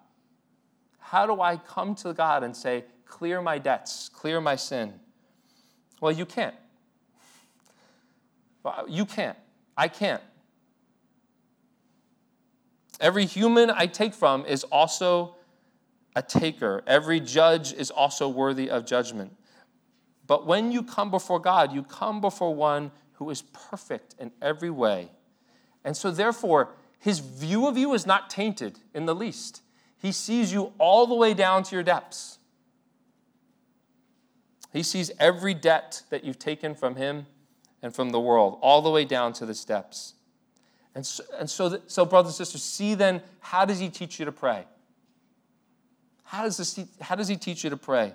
How 1.01 1.27
do 1.27 1.41
I 1.41 1.57
come 1.57 1.97
to 1.97 2.13
God 2.13 2.45
and 2.45 2.57
say, 2.57 2.85
clear 3.05 3.43
my 3.43 3.59
debts, 3.59 4.09
clear 4.09 4.41
my 4.41 4.55
sin? 4.55 5.01
Well, 6.03 6.11
you 6.11 6.27
can't. 6.27 6.57
You 8.89 9.07
can't. 9.07 9.39
I 9.77 9.87
can't. 9.87 10.21
Every 13.01 13.25
human 13.25 13.71
I 13.71 13.87
take 13.87 14.13
from 14.13 14.45
is 14.45 14.65
also 14.65 15.37
a 16.17 16.23
taker. 16.23 16.83
Every 16.89 17.21
judge 17.21 17.73
is 17.73 17.93
also 17.93 18.29
worthy 18.29 18.69
of 18.69 18.85
judgment. 18.85 19.37
But 20.27 20.45
when 20.45 20.73
you 20.73 20.83
come 20.83 21.09
before 21.13 21.39
God, 21.39 21.73
you 21.73 21.85
come 21.85 22.21
before 22.21 22.53
one 22.53 22.91
who 23.13 23.31
is 23.31 23.43
perfect 23.43 24.17
in 24.19 24.33
every 24.43 24.71
way. 24.71 25.13
And 25.85 25.97
so, 25.97 26.11
therefore, 26.11 26.71
his 26.99 27.21
view 27.21 27.69
of 27.69 27.79
you 27.79 27.95
is 27.95 28.07
not 28.07 28.29
tainted 28.29 28.81
in 28.93 29.07
the 29.07 29.15
least. 29.15 29.63
He 29.99 30.11
sees 30.11 30.53
you 30.53 30.73
all 30.79 31.07
the 31.07 31.15
way 31.15 31.33
down 31.33 31.63
to 31.63 31.77
your 31.77 31.85
depths. 31.85 32.39
He 34.73 34.83
sees 34.83 35.11
every 35.19 35.55
debt 35.55 36.03
that 36.11 36.25
you've 36.25 36.39
taken 36.39 36.75
from 36.75 36.97
him 36.97 37.27
and 37.83 37.95
from 37.95 38.11
the 38.11 38.21
world, 38.21 38.59
all 38.63 38.81
the 38.81 38.91
way 38.91 39.05
down 39.05 39.33
to 39.35 39.47
the 39.47 39.55
steps. 39.55 40.15
And 40.95 41.05
so, 41.05 41.25
and 41.39 41.49
so, 41.49 41.81
so 41.87 42.05
brothers 42.05 42.33
and 42.33 42.47
sisters, 42.47 42.63
see 42.63 42.95
then, 42.95 43.23
how 43.41 43.65
does 43.65 43.79
he 43.79 43.89
teach 43.89 44.19
you 44.19 44.25
to 44.25 44.33
pray? 44.33 44.65
How 46.25 46.45
does, 46.45 46.57
this, 46.57 46.79
how 47.01 47.15
does 47.15 47.29
he 47.29 47.37
teach 47.37 47.65
you 47.65 47.71
to 47.71 47.77
pray? 47.77 48.15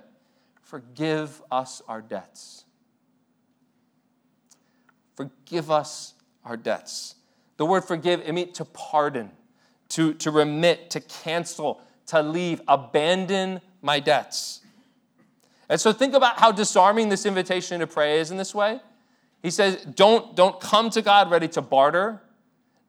Forgive 0.62 1.41
us 1.52 1.82
our 1.88 2.02
debts. 2.02 2.65
Forgive 5.15 5.70
us 5.72 6.13
our 6.43 6.58
debts. 6.58 7.15
The 7.58 7.65
word 7.65 7.84
forgive, 7.84 8.22
it 8.22 8.32
means 8.34 8.58
to 8.58 8.65
pardon, 8.65 9.32
to, 9.89 10.13
to 10.15 10.32
remit, 10.32 10.89
to 10.91 11.00
cancel, 11.02 11.82
to 12.08 12.22
leave, 12.22 12.62
abandon 12.67 13.62
my 13.82 14.00
debts. 14.00 14.62
And 15.69 15.80
so 15.80 15.91
think 15.91 16.13
about 16.13 16.39
how 16.39 16.51
disarming 16.51 17.10
this 17.10 17.25
invitation 17.25 17.80
to 17.82 17.88
pray 17.88 18.19
is 18.19 18.32
in 18.32 18.38
this 18.38 18.56
way. 18.56 18.80
He 19.43 19.51
says, 19.51 19.75
don't, 19.95 20.36
don't 20.36 20.60
come 20.60 20.89
to 20.91 21.01
God 21.01 21.30
ready 21.30 21.47
to 21.49 21.62
barter. 21.62 22.21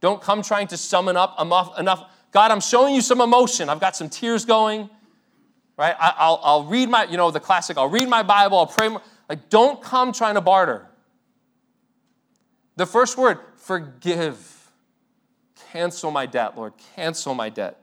Don't 0.01 0.23
come 0.23 0.43
trying 0.43 0.69
to 0.69 0.77
summon 0.77 1.17
up 1.17 1.38
enough. 1.41 2.11
God, 2.33 2.51
I'm 2.51 2.61
showing 2.61 2.95
you 2.95 3.01
some 3.01 3.21
emotion. 3.21 3.69
I've 3.69 3.81
got 3.81 3.97
some 3.97 4.09
tears 4.09 4.45
going, 4.45 4.88
right? 5.77 5.95
I, 5.99 6.29
will 6.29 6.41
I'll 6.43 6.64
read 6.64 6.88
my, 6.88 7.05
you 7.05 7.17
know, 7.17 7.31
the 7.31 7.41
classic, 7.41 7.77
I'll 7.77 7.88
read 7.88 8.09
my 8.09 8.23
Bible, 8.23 8.59
I'll 8.59 8.67
pray. 8.67 8.88
More. 8.88 9.03
Like, 9.29 9.51
don't 9.51 9.83
come 9.83 10.12
trying 10.12 10.35
to 10.35 10.41
barter. 10.41 10.87
The 12.77 12.87
first 12.87 13.19
word, 13.19 13.38
forgive. 13.57 14.71
Cancel 15.73 16.11
my 16.11 16.27
debt, 16.27 16.57
Lord. 16.57 16.75
Cancel 16.95 17.35
my 17.35 17.49
debt. 17.49 17.79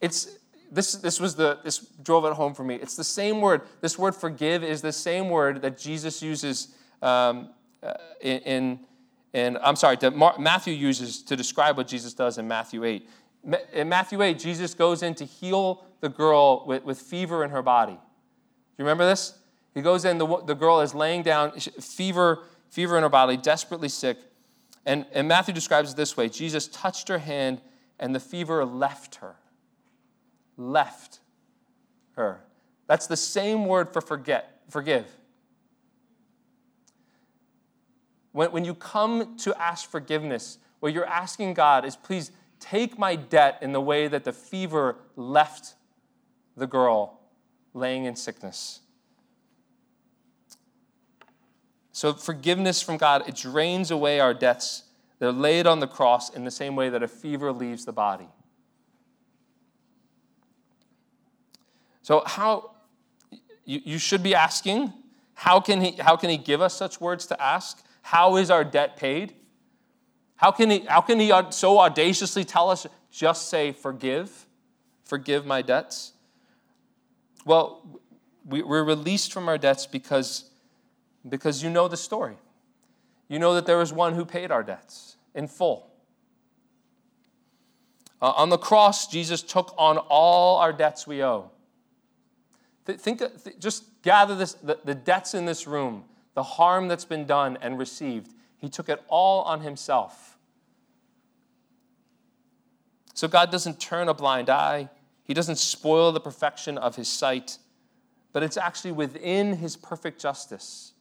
It's, 0.00 0.28
this, 0.72 0.94
this 0.94 1.20
was 1.20 1.36
the, 1.36 1.58
this 1.62 1.78
drove 2.02 2.24
it 2.24 2.32
home 2.32 2.54
for 2.54 2.64
me. 2.64 2.76
It's 2.76 2.96
the 2.96 3.04
same 3.04 3.42
word. 3.42 3.60
This 3.82 3.98
word 3.98 4.14
forgive 4.14 4.64
is 4.64 4.80
the 4.80 4.92
same 4.92 5.28
word 5.28 5.60
that 5.62 5.76
Jesus 5.76 6.22
uses 6.22 6.74
um, 7.02 7.50
uh, 7.82 7.92
in, 8.22 8.80
in, 9.34 9.58
I'm 9.62 9.76
sorry, 9.76 9.96
that 9.96 10.16
Matthew 10.38 10.72
uses 10.72 11.22
to 11.24 11.36
describe 11.36 11.76
what 11.76 11.88
Jesus 11.88 12.14
does 12.14 12.38
in 12.38 12.48
Matthew 12.48 12.84
8. 12.84 13.08
In 13.74 13.88
Matthew 13.88 14.22
8, 14.22 14.38
Jesus 14.38 14.72
goes 14.72 15.02
in 15.02 15.14
to 15.16 15.24
heal 15.24 15.84
the 16.00 16.08
girl 16.08 16.64
with, 16.66 16.84
with 16.84 16.98
fever 16.98 17.44
in 17.44 17.50
her 17.50 17.62
body. 17.62 17.92
Do 17.92 17.98
you 18.78 18.84
remember 18.84 19.04
this? 19.04 19.38
He 19.74 19.82
goes 19.82 20.04
in, 20.04 20.18
the, 20.18 20.42
the 20.44 20.54
girl 20.54 20.80
is 20.80 20.94
laying 20.94 21.22
down, 21.22 21.52
fever, 21.58 22.44
fever 22.70 22.96
in 22.96 23.02
her 23.02 23.08
body, 23.08 23.36
desperately 23.36 23.88
sick. 23.88 24.18
And, 24.86 25.06
and 25.12 25.28
Matthew 25.28 25.52
describes 25.52 25.92
it 25.92 25.96
this 25.96 26.16
way 26.16 26.28
Jesus 26.28 26.66
touched 26.68 27.08
her 27.08 27.18
hand, 27.18 27.60
and 27.98 28.14
the 28.14 28.20
fever 28.20 28.64
left 28.64 29.16
her. 29.16 29.36
Left 30.62 31.18
her. 32.12 32.44
That's 32.86 33.08
the 33.08 33.16
same 33.16 33.66
word 33.66 33.92
for 33.92 34.00
forget, 34.00 34.60
forgive. 34.68 35.06
When, 38.30 38.52
when 38.52 38.64
you 38.64 38.74
come 38.74 39.36
to 39.38 39.60
ask 39.60 39.90
forgiveness, 39.90 40.58
what 40.78 40.92
you're 40.92 41.06
asking 41.06 41.54
God 41.54 41.84
is 41.84 41.96
please 41.96 42.30
take 42.60 42.96
my 42.96 43.16
debt 43.16 43.58
in 43.60 43.72
the 43.72 43.80
way 43.80 44.06
that 44.06 44.22
the 44.22 44.32
fever 44.32 44.96
left 45.16 45.74
the 46.56 46.68
girl 46.68 47.20
laying 47.74 48.04
in 48.04 48.14
sickness. 48.14 48.80
So, 51.90 52.12
forgiveness 52.12 52.80
from 52.80 52.98
God, 52.98 53.28
it 53.28 53.34
drains 53.34 53.90
away 53.90 54.20
our 54.20 54.32
debts. 54.32 54.84
They're 55.18 55.32
laid 55.32 55.66
on 55.66 55.80
the 55.80 55.88
cross 55.88 56.30
in 56.30 56.44
the 56.44 56.50
same 56.50 56.76
way 56.76 56.88
that 56.88 57.02
a 57.02 57.08
fever 57.08 57.52
leaves 57.52 57.84
the 57.84 57.92
body. 57.92 58.28
So, 62.02 62.22
how 62.26 62.72
you, 63.64 63.80
you 63.84 63.98
should 63.98 64.22
be 64.22 64.34
asking, 64.34 64.92
how 65.34 65.60
can, 65.60 65.80
he, 65.80 65.92
how 65.92 66.16
can 66.16 66.30
he 66.30 66.36
give 66.36 66.60
us 66.60 66.74
such 66.74 67.00
words 67.00 67.26
to 67.26 67.42
ask? 67.42 67.82
How 68.02 68.36
is 68.36 68.50
our 68.50 68.64
debt 68.64 68.96
paid? 68.96 69.34
How 70.36 70.50
can 70.50 70.70
he, 70.70 70.80
how 70.80 71.00
can 71.00 71.20
he 71.20 71.32
so 71.50 71.78
audaciously 71.78 72.44
tell 72.44 72.68
us, 72.70 72.86
just 73.10 73.48
say, 73.48 73.72
forgive? 73.72 74.46
Forgive 75.04 75.46
my 75.46 75.62
debts? 75.62 76.12
Well, 77.44 78.00
we, 78.44 78.62
we're 78.62 78.84
released 78.84 79.32
from 79.32 79.48
our 79.48 79.58
debts 79.58 79.86
because 79.86 80.50
Because 81.28 81.62
you 81.62 81.70
know 81.70 81.86
the 81.86 81.96
story. 81.96 82.36
You 83.28 83.38
know 83.38 83.54
that 83.54 83.64
there 83.64 83.78
was 83.78 83.92
one 83.92 84.14
who 84.14 84.24
paid 84.24 84.50
our 84.50 84.64
debts 84.64 85.16
in 85.34 85.46
full. 85.46 85.86
Uh, 88.20 88.32
on 88.36 88.50
the 88.50 88.58
cross, 88.58 89.06
Jesus 89.06 89.40
took 89.42 89.72
on 89.78 89.98
all 90.10 90.58
our 90.58 90.72
debts 90.72 91.06
we 91.06 91.22
owe. 91.22 91.51
Th- 92.86 92.98
think, 92.98 93.18
th- 93.18 93.58
just 93.58 93.84
gather 94.02 94.34
this, 94.34 94.54
the, 94.54 94.78
the 94.84 94.94
debts 94.94 95.34
in 95.34 95.44
this 95.44 95.66
room, 95.66 96.04
the 96.34 96.42
harm 96.42 96.88
that's 96.88 97.04
been 97.04 97.26
done 97.26 97.58
and 97.60 97.78
received. 97.78 98.32
He 98.58 98.68
took 98.68 98.88
it 98.88 99.02
all 99.08 99.42
on 99.42 99.60
himself. 99.60 100.38
So 103.14 103.28
God 103.28 103.50
doesn't 103.50 103.80
turn 103.80 104.08
a 104.08 104.14
blind 104.14 104.48
eye. 104.48 104.88
He 105.24 105.34
doesn't 105.34 105.58
spoil 105.58 106.12
the 106.12 106.20
perfection 106.20 106.78
of 106.78 106.96
his 106.96 107.08
sight, 107.08 107.58
but 108.32 108.42
it's 108.42 108.56
actually 108.56 108.92
within 108.92 109.56
his 109.56 109.76
perfect 109.76 110.20
justice. 110.20 110.92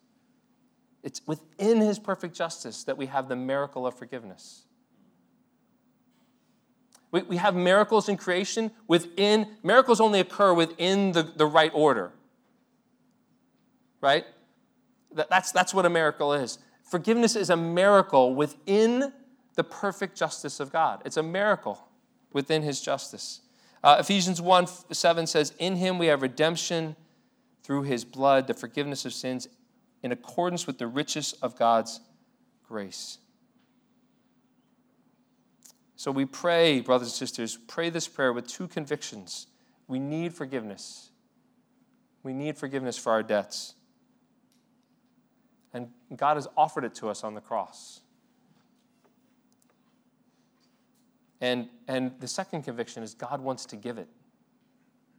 It's 1.04 1.22
within 1.26 1.82
his 1.82 1.98
perfect 1.98 2.36
justice 2.36 2.84
that 2.84 2.98
we 2.98 3.08
have 3.08 3.28
the 3.28 3.36
miracle 3.36 3.88
of 3.88 3.98
forgiveness. 3.98 4.64
We, 7.12 7.22
we 7.24 7.38
have 7.38 7.56
miracles 7.56 8.10
in 8.10 8.18
creation 8.18 8.72
within, 8.88 9.48
miracles 9.64 10.02
only 10.02 10.20
occur 10.20 10.54
within 10.54 11.12
the, 11.12 11.24
the 11.24 11.46
right 11.46 11.72
order. 11.74 12.12
Right? 14.00 14.26
That, 15.14 15.30
that's, 15.30 15.52
that's 15.52 15.74
what 15.74 15.86
a 15.86 15.90
miracle 15.90 16.34
is. 16.34 16.58
Forgiveness 16.84 17.36
is 17.36 17.50
a 17.50 17.58
miracle 17.58 18.34
within 18.34 19.14
the 19.56 19.64
perfect 19.64 20.18
justice 20.18 20.60
of 20.60 20.72
God. 20.72 21.02
It's 21.06 21.18
a 21.18 21.24
miracle 21.24 21.88
within 22.34 22.64
his 22.64 22.82
justice. 22.82 23.42
Uh, 23.84 23.98
Ephesians 24.00 24.42
1 24.42 24.68
7 24.92 25.28
says, 25.28 25.54
In 25.60 25.76
him 25.76 25.98
we 25.98 26.08
have 26.08 26.22
redemption 26.22 26.96
through 27.64 27.84
his 27.84 28.06
blood, 28.06 28.48
the 28.48 28.54
forgiveness 28.54 29.06
of 29.06 29.14
sins, 29.14 29.48
in 30.04 30.12
accordance 30.12 30.68
with 30.68 30.78
the 30.78 30.88
riches 30.88 31.34
of 31.42 31.58
God's 31.58 32.00
grace. 32.68 33.18
So 36.02 36.10
we 36.10 36.26
pray, 36.26 36.82
brothers 36.82 37.10
and 37.10 37.14
sisters, 37.14 37.60
pray 37.68 37.92
this 37.92 38.08
prayer 38.08 38.34
with 38.34 38.48
two 38.48 38.68
convictions. 38.68 39.46
We 39.88 40.00
need 40.00 40.34
forgiveness. 40.34 41.12
We 42.24 42.34
need 42.34 42.58
forgiveness 42.58 42.98
for 42.98 43.12
our 43.12 43.22
debts. 43.22 43.76
And 45.76 45.90
God 46.16 46.38
has 46.38 46.48
offered 46.58 46.86
it 46.86 46.96
to 46.96 47.10
us 47.10 47.24
on 47.24 47.36
the 47.36 47.40
cross. 47.40 48.00
And, 51.40 51.70
and 51.88 52.14
the 52.20 52.28
second 52.28 52.64
conviction 52.64 53.04
is 53.04 53.14
God 53.14 53.40
wants 53.40 53.68
to 53.68 53.76
give 53.76 54.00
it. 54.00 54.08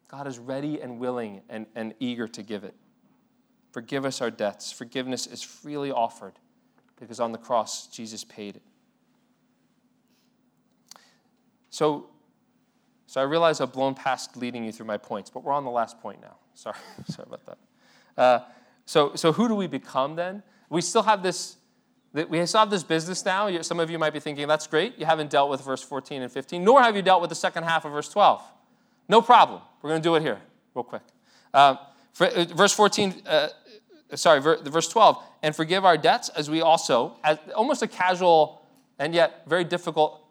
God 0.08 0.26
is 0.26 0.40
ready 0.40 0.80
and 0.80 0.98
willing 0.98 1.42
and, 1.48 1.66
and 1.76 1.94
eager 2.00 2.26
to 2.26 2.42
give 2.42 2.64
it. 2.64 2.74
Forgive 3.70 4.04
us 4.04 4.20
our 4.20 4.32
debts. 4.32 4.72
Forgiveness 4.72 5.28
is 5.28 5.44
freely 5.44 5.92
offered 5.92 6.40
because 6.98 7.20
on 7.20 7.30
the 7.30 7.38
cross, 7.38 7.86
Jesus 7.86 8.24
paid 8.24 8.56
it. 8.56 8.62
So, 11.72 12.04
so 13.06 13.18
I 13.18 13.24
realize 13.24 13.62
I've 13.62 13.72
blown 13.72 13.94
past 13.94 14.36
leading 14.36 14.62
you 14.62 14.72
through 14.72 14.84
my 14.84 14.98
points, 14.98 15.30
but 15.30 15.42
we're 15.42 15.54
on 15.54 15.64
the 15.64 15.70
last 15.70 15.98
point 16.00 16.20
now. 16.20 16.36
Sorry, 16.54 16.76
sorry 17.08 17.26
about 17.26 17.46
that. 17.46 17.58
Uh, 18.22 18.40
so, 18.84 19.14
so 19.14 19.32
who 19.32 19.48
do 19.48 19.54
we 19.54 19.66
become 19.66 20.14
then? 20.14 20.42
We 20.68 20.82
still 20.82 21.02
have 21.02 21.22
this. 21.22 21.56
We 22.12 22.44
still 22.44 22.60
have 22.60 22.68
this 22.68 22.82
business 22.82 23.24
now. 23.24 23.62
Some 23.62 23.80
of 23.80 23.88
you 23.88 23.98
might 23.98 24.12
be 24.12 24.20
thinking, 24.20 24.46
that's 24.46 24.66
great. 24.66 24.98
You 24.98 25.06
haven't 25.06 25.30
dealt 25.30 25.48
with 25.48 25.62
verse 25.62 25.82
14 25.82 26.20
and 26.20 26.30
15, 26.30 26.62
nor 26.62 26.82
have 26.82 26.94
you 26.94 27.00
dealt 27.00 27.22
with 27.22 27.30
the 27.30 27.36
second 27.36 27.62
half 27.62 27.86
of 27.86 27.92
verse 27.92 28.10
12. 28.10 28.42
No 29.08 29.22
problem. 29.22 29.62
We're 29.80 29.88
going 29.88 30.02
to 30.02 30.06
do 30.06 30.14
it 30.16 30.20
here, 30.20 30.38
real 30.74 30.84
quick. 30.84 31.00
Uh, 31.54 31.76
for, 32.12 32.26
uh, 32.26 32.44
verse 32.44 32.74
14, 32.74 33.22
uh, 33.24 33.48
sorry, 34.14 34.42
verse 34.42 34.88
12, 34.88 35.24
and 35.42 35.56
forgive 35.56 35.86
our 35.86 35.96
debts 35.96 36.28
as 36.28 36.50
we 36.50 36.60
also, 36.60 37.16
as 37.24 37.38
almost 37.56 37.80
a 37.80 37.88
casual 37.88 38.60
and 38.98 39.14
yet 39.14 39.44
very 39.46 39.64
difficult 39.64 40.21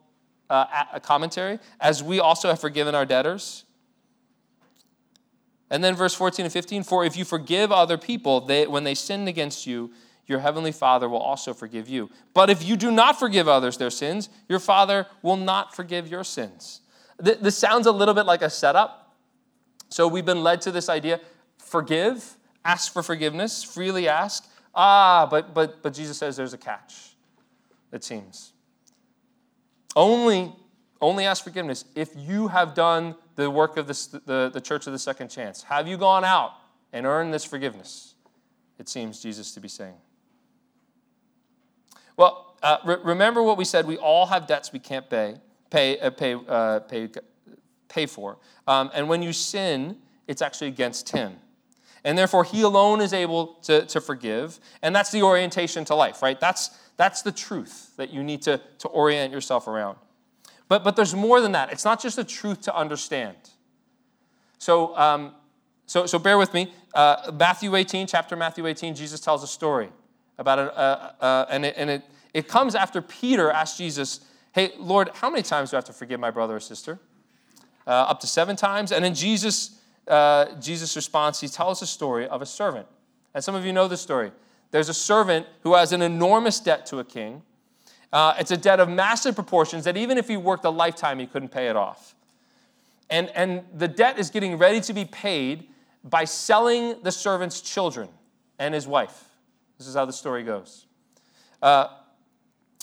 uh, 0.52 0.84
a 0.92 1.00
commentary, 1.00 1.58
as 1.80 2.02
we 2.02 2.20
also 2.20 2.48
have 2.48 2.60
forgiven 2.60 2.94
our 2.94 3.06
debtors. 3.06 3.64
And 5.70 5.82
then 5.82 5.96
verse 5.96 6.14
14 6.14 6.44
and 6.44 6.52
15 6.52 6.82
For 6.82 7.04
if 7.04 7.16
you 7.16 7.24
forgive 7.24 7.72
other 7.72 7.96
people 7.96 8.42
they, 8.42 8.66
when 8.66 8.84
they 8.84 8.94
sin 8.94 9.26
against 9.26 9.66
you, 9.66 9.92
your 10.26 10.40
heavenly 10.40 10.70
Father 10.70 11.08
will 11.08 11.20
also 11.20 11.54
forgive 11.54 11.88
you. 11.88 12.10
But 12.34 12.50
if 12.50 12.62
you 12.62 12.76
do 12.76 12.90
not 12.90 13.18
forgive 13.18 13.48
others 13.48 13.78
their 13.78 13.90
sins, 13.90 14.28
your 14.46 14.58
Father 14.58 15.06
will 15.22 15.38
not 15.38 15.74
forgive 15.74 16.08
your 16.08 16.22
sins. 16.22 16.82
This 17.18 17.56
sounds 17.56 17.86
a 17.86 17.92
little 17.92 18.14
bit 18.14 18.26
like 18.26 18.42
a 18.42 18.50
setup. 18.50 19.14
So 19.88 20.06
we've 20.06 20.24
been 20.24 20.42
led 20.42 20.60
to 20.62 20.70
this 20.70 20.88
idea 20.88 21.20
forgive, 21.58 22.36
ask 22.64 22.92
for 22.92 23.02
forgiveness, 23.02 23.64
freely 23.64 24.06
ask. 24.06 24.46
Ah, 24.74 25.26
but, 25.30 25.54
but, 25.54 25.82
but 25.82 25.94
Jesus 25.94 26.18
says 26.18 26.36
there's 26.36 26.52
a 26.52 26.58
catch, 26.58 27.14
it 27.90 28.04
seems. 28.04 28.52
Only, 29.94 30.52
only 31.00 31.24
ask 31.24 31.44
forgiveness 31.44 31.84
if 31.94 32.10
you 32.16 32.48
have 32.48 32.74
done 32.74 33.14
the 33.36 33.50
work 33.50 33.76
of 33.76 33.86
this, 33.86 34.06
the, 34.06 34.50
the 34.52 34.60
church 34.60 34.86
of 34.86 34.92
the 34.92 34.98
second 34.98 35.28
chance. 35.28 35.62
Have 35.64 35.88
you 35.88 35.96
gone 35.96 36.24
out 36.24 36.52
and 36.92 37.06
earned 37.06 37.32
this 37.32 37.44
forgiveness? 37.44 38.14
It 38.78 38.88
seems 38.88 39.20
Jesus 39.22 39.52
to 39.52 39.60
be 39.60 39.68
saying. 39.68 39.94
Well, 42.16 42.56
uh, 42.62 42.78
re- 42.84 42.96
remember 43.02 43.42
what 43.42 43.56
we 43.56 43.64
said. 43.64 43.86
We 43.86 43.96
all 43.96 44.26
have 44.26 44.46
debts 44.46 44.72
we 44.72 44.78
can't 44.78 45.08
pay, 45.08 45.36
pay, 45.70 45.98
uh, 45.98 46.10
pay, 46.10 46.34
uh, 46.34 46.80
pay, 46.80 47.08
pay 47.88 48.06
for. 48.06 48.38
Um, 48.66 48.90
and 48.94 49.08
when 49.08 49.22
you 49.22 49.32
sin, 49.32 49.98
it's 50.26 50.42
actually 50.42 50.68
against 50.68 51.10
Him. 51.10 51.36
And 52.04 52.18
therefore, 52.18 52.44
He 52.44 52.62
alone 52.62 53.00
is 53.00 53.12
able 53.12 53.54
to, 53.62 53.86
to 53.86 54.00
forgive. 54.00 54.58
And 54.82 54.94
that's 54.94 55.10
the 55.10 55.22
orientation 55.22 55.84
to 55.86 55.94
life, 55.94 56.22
right? 56.22 56.38
That's, 56.38 56.70
that's 56.96 57.22
the 57.22 57.32
truth 57.32 57.96
that 57.96 58.10
you 58.10 58.22
need 58.22 58.42
to, 58.42 58.60
to 58.78 58.88
orient 58.88 59.32
yourself 59.32 59.66
around. 59.66 59.96
But, 60.68 60.84
but 60.84 60.96
there's 60.96 61.14
more 61.14 61.40
than 61.40 61.52
that. 61.52 61.72
It's 61.72 61.84
not 61.84 62.00
just 62.00 62.18
a 62.18 62.24
truth 62.24 62.62
to 62.62 62.76
understand. 62.76 63.36
So, 64.58 64.96
um, 64.96 65.34
so, 65.86 66.06
so 66.06 66.18
bear 66.18 66.38
with 66.38 66.54
me. 66.54 66.72
Uh, 66.94 67.32
Matthew 67.38 67.74
18, 67.74 68.06
chapter 68.06 68.36
Matthew 68.36 68.66
18, 68.66 68.94
Jesus 68.94 69.20
tells 69.20 69.42
a 69.42 69.46
story 69.46 69.88
about 70.38 70.58
it, 70.58 70.76
uh, 70.76 71.12
uh, 71.20 71.46
and, 71.50 71.66
it, 71.66 71.74
and 71.76 71.90
it, 71.90 72.02
it 72.32 72.48
comes 72.48 72.74
after 72.74 73.02
Peter 73.02 73.50
asked 73.50 73.78
Jesus, 73.78 74.20
Hey, 74.52 74.72
Lord, 74.78 75.10
how 75.14 75.30
many 75.30 75.42
times 75.42 75.70
do 75.70 75.76
I 75.76 75.78
have 75.78 75.84
to 75.86 75.92
forgive 75.92 76.20
my 76.20 76.30
brother 76.30 76.56
or 76.56 76.60
sister? 76.60 76.98
Uh, 77.86 77.90
up 77.90 78.20
to 78.20 78.26
seven 78.26 78.54
times. 78.54 78.92
And 78.92 79.04
then 79.04 79.14
Jesus, 79.14 79.78
uh, 80.06 80.54
Jesus 80.60 80.94
responds, 80.94 81.40
he 81.40 81.48
tells 81.48 81.82
a 81.82 81.86
story 81.86 82.28
of 82.28 82.42
a 82.42 82.46
servant. 82.46 82.86
And 83.34 83.42
some 83.42 83.54
of 83.54 83.64
you 83.64 83.72
know 83.72 83.88
the 83.88 83.96
story. 83.96 84.30
There's 84.72 84.88
a 84.88 84.94
servant 84.94 85.46
who 85.62 85.74
has 85.74 85.92
an 85.92 86.02
enormous 86.02 86.58
debt 86.58 86.86
to 86.86 86.98
a 86.98 87.04
king. 87.04 87.42
Uh, 88.12 88.34
it's 88.38 88.50
a 88.50 88.56
debt 88.56 88.80
of 88.80 88.88
massive 88.88 89.34
proportions 89.34 89.84
that 89.84 89.96
even 89.96 90.18
if 90.18 90.28
he 90.28 90.36
worked 90.36 90.64
a 90.64 90.70
lifetime, 90.70 91.18
he 91.18 91.26
couldn't 91.26 91.50
pay 91.50 91.68
it 91.68 91.76
off. 91.76 92.14
And, 93.08 93.28
and 93.34 93.64
the 93.74 93.88
debt 93.88 94.18
is 94.18 94.30
getting 94.30 94.58
ready 94.58 94.80
to 94.80 94.92
be 94.92 95.04
paid 95.04 95.68
by 96.02 96.24
selling 96.24 97.02
the 97.02 97.12
servant's 97.12 97.60
children 97.60 98.08
and 98.58 98.74
his 98.74 98.86
wife. 98.86 99.24
This 99.78 99.86
is 99.86 99.94
how 99.94 100.06
the 100.06 100.12
story 100.12 100.42
goes. 100.42 100.86
Uh, 101.60 101.88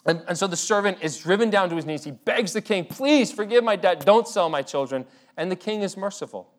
and, 0.06 0.23
and 0.28 0.38
so 0.38 0.47
the 0.47 0.56
servant 0.56 0.99
is 1.02 1.17
driven 1.17 1.49
down 1.49 1.69
to 1.69 1.75
his 1.75 1.86
knees. 1.86 2.04
He 2.04 2.12
begs 2.12 2.54
the 2.54 2.62
king, 2.62 2.86
Please 2.86 3.32
forgive 3.32 3.63
my 3.63 3.75
debt. 3.75 4.06
Don't 4.06 4.28
sell 4.28 4.49
my 4.49 4.62
children. 4.62 5.06
And 5.36 5.52
the 5.52 5.56
king 5.56 5.82
is 5.82 5.97
merciful. 5.97 6.52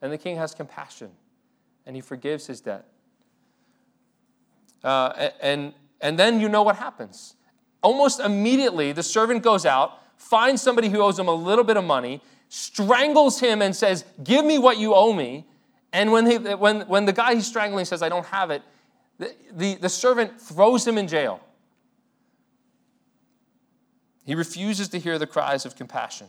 And 0.00 0.12
the 0.12 0.18
king 0.18 0.36
has 0.36 0.54
compassion. 0.54 1.10
And 1.86 1.96
he 1.96 2.02
forgives 2.02 2.46
his 2.46 2.60
debt. 2.60 2.86
Uh, 4.82 5.30
and, 5.40 5.74
and 6.00 6.18
then 6.18 6.40
you 6.40 6.48
know 6.48 6.62
what 6.62 6.76
happens. 6.76 7.34
Almost 7.82 8.20
immediately, 8.20 8.92
the 8.92 9.02
servant 9.02 9.42
goes 9.42 9.66
out, 9.66 9.98
finds 10.16 10.62
somebody 10.62 10.88
who 10.88 11.00
owes 11.00 11.18
him 11.18 11.28
a 11.28 11.34
little 11.34 11.64
bit 11.64 11.76
of 11.76 11.84
money, 11.84 12.20
strangles 12.48 13.40
him, 13.40 13.62
and 13.62 13.74
says, 13.74 14.04
Give 14.22 14.44
me 14.44 14.58
what 14.58 14.78
you 14.78 14.94
owe 14.94 15.12
me. 15.12 15.46
And 15.92 16.10
when, 16.10 16.26
he, 16.26 16.36
when, 16.36 16.82
when 16.82 17.04
the 17.04 17.12
guy 17.12 17.34
he's 17.34 17.46
strangling 17.46 17.84
says, 17.84 18.02
I 18.02 18.08
don't 18.08 18.26
have 18.26 18.50
it, 18.50 18.62
the, 19.18 19.34
the, 19.52 19.74
the 19.76 19.88
servant 19.88 20.40
throws 20.40 20.86
him 20.86 20.96
in 20.96 21.06
jail. 21.06 21.40
He 24.24 24.34
refuses 24.34 24.88
to 24.88 24.98
hear 24.98 25.18
the 25.18 25.26
cries 25.26 25.66
of 25.66 25.76
compassion. 25.76 26.28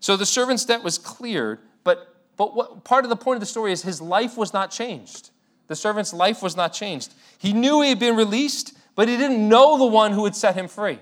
So 0.00 0.16
the 0.16 0.26
servant's 0.26 0.64
debt 0.64 0.82
was 0.82 0.98
cleared, 0.98 1.60
but, 1.84 2.16
but 2.36 2.56
what, 2.56 2.82
part 2.82 3.04
of 3.04 3.10
the 3.10 3.16
point 3.16 3.36
of 3.36 3.40
the 3.40 3.46
story 3.46 3.72
is 3.72 3.82
his 3.82 4.00
life 4.00 4.36
was 4.36 4.52
not 4.52 4.70
changed. 4.70 5.30
The 5.72 5.76
servant's 5.76 6.12
life 6.12 6.42
was 6.42 6.54
not 6.54 6.74
changed. 6.74 7.14
He 7.38 7.54
knew 7.54 7.80
he 7.80 7.88
had 7.88 7.98
been 7.98 8.14
released, 8.14 8.76
but 8.94 9.08
he 9.08 9.16
didn't 9.16 9.48
know 9.48 9.78
the 9.78 9.86
one 9.86 10.12
who 10.12 10.26
had 10.26 10.36
set 10.36 10.54
him 10.54 10.68
free. 10.68 10.98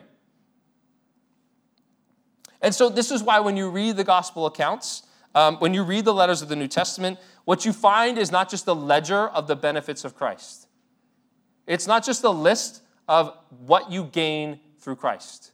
And 2.63 2.73
so, 2.73 2.89
this 2.89 3.11
is 3.11 3.21
why 3.21 3.41
when 3.41 3.57
you 3.57 3.69
read 3.69 3.97
the 3.97 4.05
gospel 4.05 4.47
accounts, 4.47 5.03
um, 5.35 5.57
when 5.57 5.75
you 5.75 5.83
read 5.83 6.05
the 6.05 6.15
letters 6.15 6.41
of 6.41 6.49
the 6.49 6.55
New 6.55 6.69
Testament, 6.69 7.19
what 7.47 7.65
you 7.65 7.73
find 7.73 8.17
is 8.17 8.31
not 8.31 8.49
just 8.49 8.65
a 8.69 8.73
ledger 8.73 9.27
of 9.31 9.49
the 9.49 9.57
benefits 9.57 10.05
of 10.05 10.15
Christ. 10.15 10.69
It's 11.67 11.89
not 11.89 12.05
just 12.05 12.23
a 12.23 12.31
list 12.31 12.81
of 13.09 13.37
what 13.67 13.91
you 13.91 14.05
gain 14.05 14.61
through 14.79 14.97
Christ. 14.97 15.51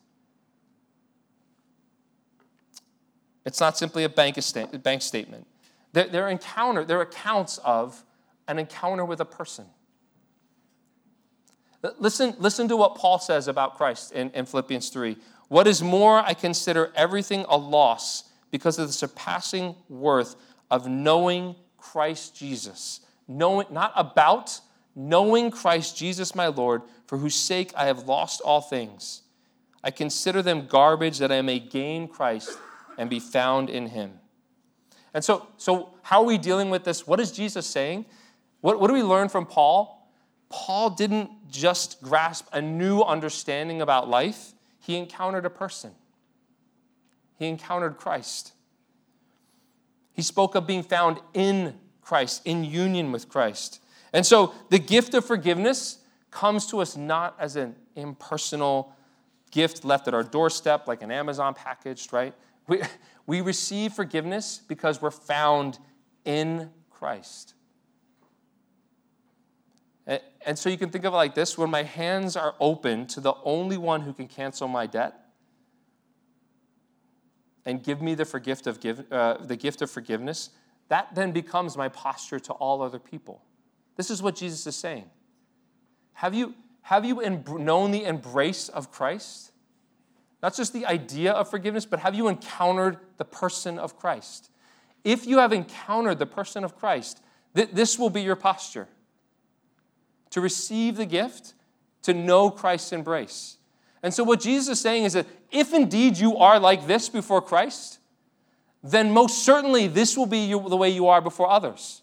It's 3.46 3.60
not 3.60 3.78
simply 3.78 4.04
a 4.04 4.10
bank, 4.10 4.36
bank 4.82 5.00
statement. 5.00 5.46
They're, 5.94 6.28
encounter, 6.28 6.84
they're 6.84 7.00
accounts 7.00 7.56
of 7.64 8.04
an 8.48 8.58
encounter 8.58 9.04
with 9.04 9.20
a 9.20 9.24
person 9.24 9.66
Listen, 11.98 12.34
listen 12.38 12.68
to 12.68 12.76
what 12.76 12.94
Paul 12.94 13.18
says 13.18 13.48
about 13.48 13.76
Christ 13.76 14.12
in, 14.12 14.30
in 14.30 14.46
Philippians 14.46 14.88
3. 14.90 15.16
What 15.48 15.66
is 15.66 15.82
more, 15.82 16.18
I 16.18 16.34
consider 16.34 16.92
everything 16.94 17.44
a 17.48 17.56
loss 17.56 18.24
because 18.50 18.78
of 18.78 18.86
the 18.86 18.92
surpassing 18.92 19.74
worth 19.88 20.36
of 20.70 20.88
knowing 20.88 21.54
Christ 21.76 22.36
Jesus. 22.36 23.00
Knowing, 23.28 23.66
not 23.70 23.92
about, 23.94 24.60
knowing 24.94 25.50
Christ 25.50 25.96
Jesus 25.96 26.34
my 26.34 26.48
Lord, 26.48 26.82
for 27.06 27.18
whose 27.18 27.34
sake 27.34 27.72
I 27.76 27.86
have 27.86 28.08
lost 28.08 28.40
all 28.40 28.60
things. 28.60 29.22
I 29.84 29.90
consider 29.90 30.42
them 30.42 30.66
garbage 30.66 31.18
that 31.18 31.30
I 31.30 31.42
may 31.42 31.60
gain 31.60 32.08
Christ 32.08 32.58
and 32.98 33.08
be 33.08 33.20
found 33.20 33.70
in 33.70 33.88
him. 33.88 34.18
And 35.14 35.24
so, 35.24 35.46
so 35.56 35.90
how 36.02 36.22
are 36.22 36.26
we 36.26 36.38
dealing 36.38 36.70
with 36.70 36.84
this? 36.84 37.06
What 37.06 37.20
is 37.20 37.30
Jesus 37.30 37.66
saying? 37.66 38.06
What, 38.60 38.80
what 38.80 38.88
do 38.88 38.94
we 38.94 39.02
learn 39.02 39.28
from 39.28 39.46
Paul? 39.46 40.10
Paul 40.48 40.90
didn't 40.90 41.30
just 41.50 42.00
grasp 42.02 42.48
a 42.52 42.60
new 42.60 43.00
understanding 43.02 43.82
about 43.82 44.08
life, 44.08 44.52
he 44.78 44.96
encountered 44.96 45.44
a 45.44 45.50
person. 45.50 45.92
He 47.38 47.46
encountered 47.46 47.98
Christ. 47.98 48.52
He 50.12 50.22
spoke 50.22 50.54
of 50.54 50.66
being 50.66 50.82
found 50.82 51.18
in 51.34 51.74
Christ, 52.00 52.42
in 52.44 52.64
union 52.64 53.12
with 53.12 53.28
Christ. 53.28 53.82
And 54.12 54.24
so 54.24 54.54
the 54.70 54.78
gift 54.78 55.12
of 55.12 55.24
forgiveness 55.24 55.98
comes 56.30 56.66
to 56.68 56.80
us 56.80 56.96
not 56.96 57.36
as 57.38 57.56
an 57.56 57.74
impersonal 57.96 58.94
gift 59.50 59.84
left 59.84 60.08
at 60.08 60.14
our 60.14 60.22
doorstep, 60.22 60.86
like 60.86 61.02
an 61.02 61.10
Amazon 61.10 61.52
package, 61.52 62.12
right? 62.12 62.32
We, 62.68 62.80
we 63.26 63.40
receive 63.40 63.92
forgiveness 63.92 64.62
because 64.66 65.02
we're 65.02 65.10
found 65.10 65.78
in 66.24 66.70
Christ. 66.90 67.54
And 70.06 70.56
so 70.56 70.68
you 70.68 70.78
can 70.78 70.90
think 70.90 71.04
of 71.04 71.12
it 71.12 71.16
like 71.16 71.34
this 71.34 71.58
when 71.58 71.70
my 71.70 71.82
hands 71.82 72.36
are 72.36 72.54
open 72.60 73.06
to 73.08 73.20
the 73.20 73.34
only 73.42 73.76
one 73.76 74.02
who 74.02 74.12
can 74.12 74.28
cancel 74.28 74.68
my 74.68 74.86
debt 74.86 75.20
and 77.64 77.82
give 77.82 78.00
me 78.00 78.14
the, 78.14 78.24
for 78.24 78.38
gift 78.38 78.68
of 78.68 78.78
give, 78.78 79.10
uh, 79.10 79.38
the 79.38 79.56
gift 79.56 79.82
of 79.82 79.90
forgiveness, 79.90 80.50
that 80.88 81.12
then 81.16 81.32
becomes 81.32 81.76
my 81.76 81.88
posture 81.88 82.38
to 82.38 82.52
all 82.52 82.80
other 82.80 83.00
people. 83.00 83.42
This 83.96 84.08
is 84.08 84.22
what 84.22 84.36
Jesus 84.36 84.64
is 84.68 84.76
saying. 84.76 85.10
Have 86.12 86.32
you, 86.32 86.54
have 86.82 87.04
you 87.04 87.20
known 87.58 87.90
the 87.90 88.04
embrace 88.04 88.68
of 88.68 88.92
Christ? 88.92 89.50
Not 90.40 90.54
just 90.54 90.72
the 90.72 90.86
idea 90.86 91.32
of 91.32 91.50
forgiveness, 91.50 91.84
but 91.84 91.98
have 91.98 92.14
you 92.14 92.28
encountered 92.28 92.98
the 93.16 93.24
person 93.24 93.80
of 93.80 93.98
Christ? 93.98 94.50
If 95.02 95.26
you 95.26 95.38
have 95.38 95.52
encountered 95.52 96.20
the 96.20 96.26
person 96.26 96.62
of 96.62 96.76
Christ, 96.76 97.20
th- 97.56 97.70
this 97.72 97.98
will 97.98 98.10
be 98.10 98.22
your 98.22 98.36
posture 98.36 98.86
to 100.30 100.40
receive 100.40 100.96
the 100.96 101.06
gift, 101.06 101.54
to 102.02 102.14
know 102.14 102.50
Christ's 102.50 102.92
embrace. 102.92 103.56
And 104.02 104.12
so, 104.12 104.24
what 104.24 104.40
Jesus 104.40 104.78
is 104.78 104.80
saying 104.80 105.04
is 105.04 105.14
that 105.14 105.26
if 105.50 105.72
indeed 105.72 106.18
you 106.18 106.36
are 106.36 106.60
like 106.60 106.86
this 106.86 107.08
before 107.08 107.42
Christ, 107.42 107.98
then 108.82 109.10
most 109.10 109.44
certainly 109.44 109.88
this 109.88 110.16
will 110.16 110.26
be 110.26 110.48
the 110.50 110.76
way 110.76 110.90
you 110.90 111.08
are 111.08 111.20
before 111.20 111.50
others. 111.50 112.02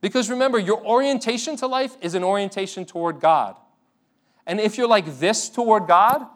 Because 0.00 0.30
remember, 0.30 0.58
your 0.58 0.84
orientation 0.84 1.56
to 1.56 1.66
life 1.66 1.96
is 2.00 2.14
an 2.14 2.22
orientation 2.22 2.84
toward 2.84 3.20
God. 3.20 3.56
And 4.46 4.60
if 4.60 4.78
you're 4.78 4.88
like 4.88 5.18
this 5.18 5.48
toward 5.48 5.86
God, 5.86 6.26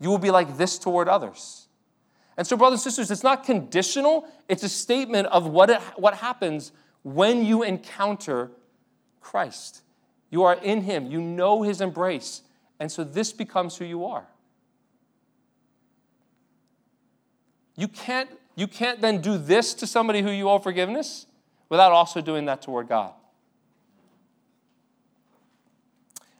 you 0.00 0.10
will 0.10 0.18
be 0.18 0.30
like 0.30 0.56
this 0.56 0.78
toward 0.78 1.08
others. 1.08 1.68
And 2.36 2.46
so, 2.46 2.56
brothers 2.56 2.80
and 2.80 2.92
sisters, 2.92 3.10
it's 3.10 3.22
not 3.22 3.44
conditional, 3.44 4.26
it's 4.48 4.62
a 4.62 4.68
statement 4.68 5.26
of 5.28 5.46
what, 5.46 5.70
it, 5.70 5.80
what 5.96 6.14
happens 6.14 6.72
when 7.02 7.44
you 7.44 7.62
encounter 7.62 8.50
Christ. 9.26 9.82
You 10.30 10.44
are 10.44 10.54
in 10.54 10.82
Him, 10.82 11.10
you 11.10 11.20
know 11.20 11.62
His 11.62 11.80
embrace. 11.80 12.42
And 12.78 12.92
so 12.92 13.02
this 13.02 13.32
becomes 13.32 13.76
who 13.76 13.84
you 13.84 14.04
are. 14.04 14.26
You 17.74 17.88
can't, 17.88 18.30
you 18.54 18.68
can't 18.68 19.00
then 19.00 19.20
do 19.20 19.36
this 19.36 19.74
to 19.74 19.86
somebody 19.86 20.22
who 20.22 20.30
you 20.30 20.48
owe 20.48 20.60
forgiveness 20.60 21.26
without 21.68 21.90
also 21.90 22.20
doing 22.20 22.44
that 22.44 22.62
toward 22.62 22.88
God. 22.88 23.12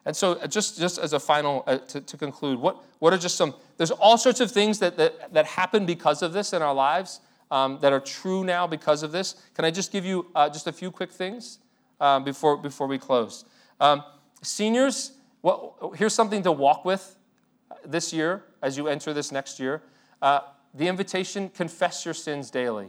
And 0.04 0.14
so, 0.14 0.34
uh, 0.34 0.46
just, 0.46 0.78
just 0.78 0.98
as 0.98 1.12
a 1.12 1.18
final, 1.18 1.64
uh, 1.66 1.78
to, 1.78 2.00
to 2.00 2.16
conclude, 2.16 2.60
what, 2.60 2.84
what 3.00 3.12
are 3.12 3.18
just 3.18 3.36
some, 3.36 3.52
there's 3.78 3.90
all 3.90 4.16
sorts 4.16 4.38
of 4.38 4.52
things 4.52 4.78
that, 4.78 4.96
that, 4.96 5.32
that 5.34 5.46
happen 5.46 5.84
because 5.84 6.22
of 6.22 6.32
this 6.32 6.52
in 6.52 6.62
our 6.62 6.74
lives 6.74 7.20
um, 7.50 7.78
that 7.80 7.92
are 7.92 8.00
true 8.00 8.44
now 8.44 8.68
because 8.68 9.02
of 9.02 9.10
this. 9.10 9.34
Can 9.54 9.64
I 9.64 9.72
just 9.72 9.90
give 9.90 10.04
you 10.04 10.26
uh, 10.36 10.48
just 10.48 10.68
a 10.68 10.72
few 10.72 10.92
quick 10.92 11.10
things? 11.10 11.58
Um, 12.00 12.24
before, 12.24 12.56
before 12.56 12.86
we 12.86 12.98
close. 12.98 13.44
Um, 13.80 14.02
seniors, 14.42 15.12
well, 15.42 15.92
here's 15.96 16.14
something 16.14 16.42
to 16.42 16.52
walk 16.52 16.84
with 16.84 17.16
this 17.84 18.12
year 18.12 18.44
as 18.62 18.76
you 18.76 18.88
enter 18.88 19.12
this 19.12 19.32
next 19.32 19.60
year. 19.60 19.82
Uh, 20.20 20.40
the 20.74 20.88
invitation 20.88 21.48
confess 21.48 22.04
your 22.04 22.14
sins 22.14 22.50
daily. 22.50 22.88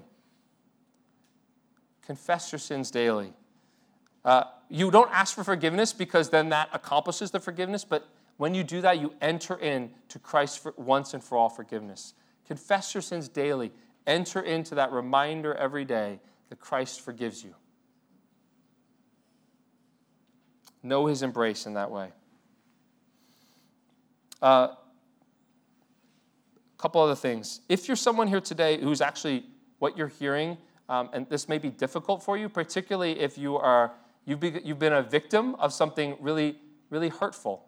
Confess 2.06 2.52
your 2.52 2.60
sins 2.60 2.92
daily. 2.92 3.34
Uh, 4.26 4.44
you 4.70 4.92
don't 4.92 5.12
ask 5.12 5.36
for 5.36 5.44
forgiveness 5.44 5.94
because 5.94 6.30
then 6.30 6.50
that 6.50 6.70
accomplishes 6.74 7.32
the 7.32 7.40
forgiveness, 7.40 7.86
but 7.86 8.08
when 8.38 8.54
you 8.54 8.64
do 8.64 8.82
that, 8.82 9.00
you 9.00 9.14
enter 9.22 9.58
in 9.58 9.90
to 10.10 10.20
Christ 10.20 10.60
for 10.62 10.74
once 10.78 11.14
and 11.14 11.24
for 11.24 11.38
all 11.38 11.50
forgiveness. 11.50 12.14
Confess 12.46 12.94
your 12.94 13.02
sins 13.02 13.28
daily. 13.28 13.72
Enter 14.06 14.42
into 14.42 14.76
that 14.76 14.92
reminder 14.92 15.54
every 15.56 15.86
day 15.86 16.20
that 16.50 16.60
Christ 16.60 17.02
forgives 17.02 17.44
you. 17.44 17.56
Know 20.84 21.08
his 21.08 21.22
embrace 21.22 21.66
in 21.66 21.74
that 21.74 21.92
way. 21.92 22.10
A 24.42 24.46
uh, 24.46 24.76
couple 26.78 27.02
other 27.02 27.16
things. 27.16 27.62
If 27.68 27.88
you're 27.88 27.98
someone 27.98 28.28
here 28.28 28.42
today 28.42 28.80
who's 28.80 29.02
actually 29.02 29.46
what 29.80 29.98
you're 29.98 30.08
hearing, 30.08 30.58
um, 30.90 31.10
and 31.14 31.28
this 31.30 31.50
may 31.50 31.58
be 31.58 31.70
difficult 31.70 32.24
for 32.24 32.38
you, 32.38 32.48
particularly 32.48 33.20
if 33.20 33.38
you 33.38 33.58
are 33.58 33.94
you've, 34.26 34.40
be, 34.40 34.62
you've 34.64 34.80
been 34.80 34.94
a 34.94 35.02
victim 35.02 35.56
of 35.56 35.74
something 35.74 36.18
really, 36.20 36.58
really 36.90 37.10
hurtful. 37.10 37.66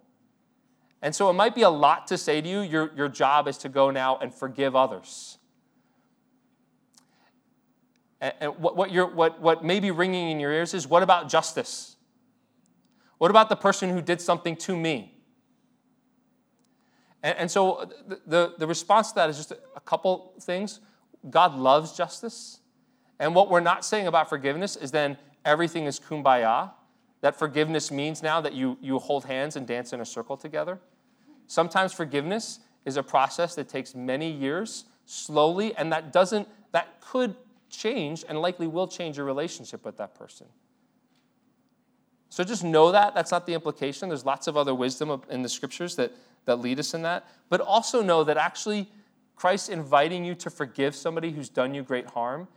And 1.01 1.15
so 1.15 1.29
it 1.29 1.33
might 1.33 1.55
be 1.55 1.61
a 1.61 1.69
lot 1.69 2.07
to 2.07 2.17
say 2.17 2.41
to 2.41 2.47
you. 2.47 2.59
Your, 2.59 2.91
your 2.95 3.07
job 3.07 3.47
is 3.47 3.57
to 3.59 3.69
go 3.69 3.89
now 3.89 4.17
and 4.17 4.33
forgive 4.33 4.75
others. 4.75 5.37
And, 8.21 8.33
and 8.41 8.57
what, 8.57 8.75
what, 8.75 8.91
you're, 8.91 9.07
what, 9.07 9.41
what 9.41 9.63
may 9.63 9.79
be 9.79 9.91
ringing 9.91 10.29
in 10.29 10.39
your 10.39 10.51
ears 10.51 10.73
is 10.73 10.87
what 10.87 11.03
about 11.03 11.29
justice? 11.29 11.95
What 13.19 13.29
about 13.29 13.49
the 13.49 13.55
person 13.55 13.89
who 13.89 14.01
did 14.01 14.19
something 14.19 14.55
to 14.57 14.75
me? 14.75 15.13
And, 17.21 17.37
and 17.37 17.51
so 17.51 17.89
the, 18.07 18.19
the, 18.25 18.53
the 18.57 18.67
response 18.67 19.09
to 19.09 19.15
that 19.15 19.29
is 19.29 19.37
just 19.37 19.51
a 19.51 19.79
couple 19.81 20.33
things. 20.41 20.79
God 21.29 21.55
loves 21.55 21.95
justice. 21.95 22.61
And 23.19 23.35
what 23.35 23.49
we're 23.49 23.59
not 23.59 23.85
saying 23.85 24.07
about 24.07 24.29
forgiveness 24.29 24.75
is 24.77 24.91
then 24.91 25.17
everything 25.45 25.85
is 25.85 25.99
kumbaya. 25.99 26.71
That 27.21 27.37
forgiveness 27.37 27.91
means 27.91 28.23
now 28.23 28.39
that 28.39 28.53
you, 28.53 28.77
you 28.81 28.97
hold 28.97 29.25
hands 29.25 29.57
and 29.57 29.67
dance 29.67 29.91
in 29.91 29.99
a 29.99 30.05
circle 30.05 30.37
together. 30.37 30.79
Sometimes 31.47 31.91
forgiveness 31.91 32.59
is 32.85 32.95
a 32.95 33.03
process 33.03 33.55
that 33.55 33.67
takes 33.67 33.93
many 33.93 34.31
years, 34.31 34.85
slowly, 35.05 35.75
and 35.75 35.91
that 35.91 36.13
doesn't, 36.13 36.47
that 36.71 37.01
could 37.01 37.35
change 37.69 38.23
and 38.29 38.41
likely 38.41 38.67
will 38.67 38.87
change 38.87 39.17
your 39.17 39.25
relationship 39.25 39.83
with 39.83 39.97
that 39.97 40.15
person. 40.15 40.47
So 42.29 42.43
just 42.43 42.63
know 42.63 42.91
that. 42.91 43.15
That's 43.15 43.31
not 43.31 43.45
the 43.45 43.53
implication. 43.53 44.09
There's 44.09 44.25
lots 44.25 44.47
of 44.47 44.55
other 44.55 44.75
wisdom 44.75 45.21
in 45.29 45.41
the 45.41 45.49
scriptures 45.49 45.95
that, 45.95 46.11
that 46.45 46.57
lead 46.57 46.79
us 46.79 46.93
in 46.93 47.01
that. 47.01 47.27
But 47.49 47.59
also 47.59 48.01
know 48.01 48.23
that 48.23 48.37
actually 48.37 48.87
Christ 49.35 49.69
inviting 49.69 50.23
you 50.23 50.35
to 50.35 50.49
forgive 50.49 50.95
somebody 50.95 51.31
who's 51.31 51.49
done 51.49 51.73
you 51.73 51.81
great 51.81 52.07
harm 52.07 52.47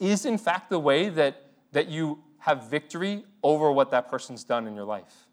is, 0.00 0.24
in 0.24 0.38
fact, 0.38 0.70
the 0.70 0.80
way 0.80 1.08
that, 1.10 1.44
that 1.72 1.88
you 1.88 2.18
have 2.38 2.68
victory 2.68 3.24
over 3.42 3.70
what 3.70 3.90
that 3.90 4.10
person's 4.10 4.42
done 4.42 4.66
in 4.66 4.74
your 4.74 4.84
life. 4.84 5.26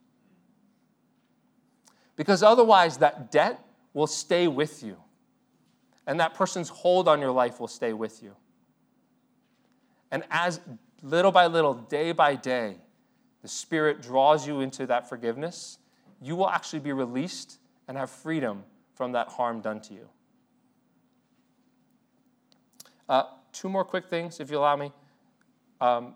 Because 2.15 2.43
otherwise, 2.43 2.97
that 2.97 3.31
debt 3.31 3.63
will 3.93 4.07
stay 4.07 4.47
with 4.47 4.83
you, 4.83 4.97
and 6.05 6.19
that 6.19 6.33
person's 6.33 6.69
hold 6.69 7.07
on 7.07 7.21
your 7.21 7.31
life 7.31 7.59
will 7.59 7.67
stay 7.67 7.93
with 7.93 8.21
you. 8.21 8.35
And 10.11 10.23
as 10.29 10.59
little 11.01 11.31
by 11.31 11.47
little, 11.47 11.73
day 11.73 12.11
by 12.11 12.35
day, 12.35 12.77
the 13.41 13.47
Spirit 13.47 14.01
draws 14.01 14.47
you 14.47 14.61
into 14.61 14.85
that 14.87 15.07
forgiveness, 15.07 15.79
you 16.21 16.35
will 16.35 16.49
actually 16.49 16.79
be 16.79 16.91
released 16.91 17.59
and 17.87 17.97
have 17.97 18.09
freedom 18.09 18.63
from 18.93 19.11
that 19.11 19.27
harm 19.29 19.61
done 19.61 19.79
to 19.81 19.93
you. 19.93 20.09
Uh, 23.07 23.23
two 23.53 23.69
more 23.69 23.85
quick 23.85 24.07
things, 24.07 24.39
if 24.39 24.51
you 24.51 24.57
allow 24.57 24.75
me. 24.75 24.91
Um, 25.79 26.15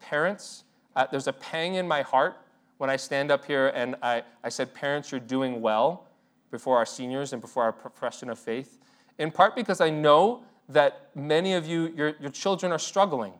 parents, 0.00 0.64
uh, 0.96 1.06
there's 1.10 1.26
a 1.26 1.32
pang 1.32 1.74
in 1.74 1.86
my 1.86 2.02
heart 2.02 2.36
when 2.78 2.88
I 2.90 2.96
stand 2.96 3.30
up 3.30 3.44
here 3.44 3.68
and 3.68 3.96
I, 4.02 4.22
I 4.42 4.48
said, 4.48 4.74
Parents, 4.74 5.10
you're 5.10 5.20
doing 5.20 5.60
well 5.60 6.06
before 6.50 6.76
our 6.76 6.86
seniors 6.86 7.32
and 7.32 7.42
before 7.42 7.64
our 7.64 7.72
profession 7.72 8.30
of 8.30 8.38
faith. 8.38 8.78
In 9.18 9.30
part 9.30 9.54
because 9.54 9.80
I 9.80 9.90
know 9.90 10.44
that 10.68 11.10
many 11.14 11.54
of 11.54 11.66
you, 11.66 11.92
your, 11.96 12.14
your 12.20 12.30
children 12.30 12.72
are 12.72 12.78
struggling. 12.78 13.32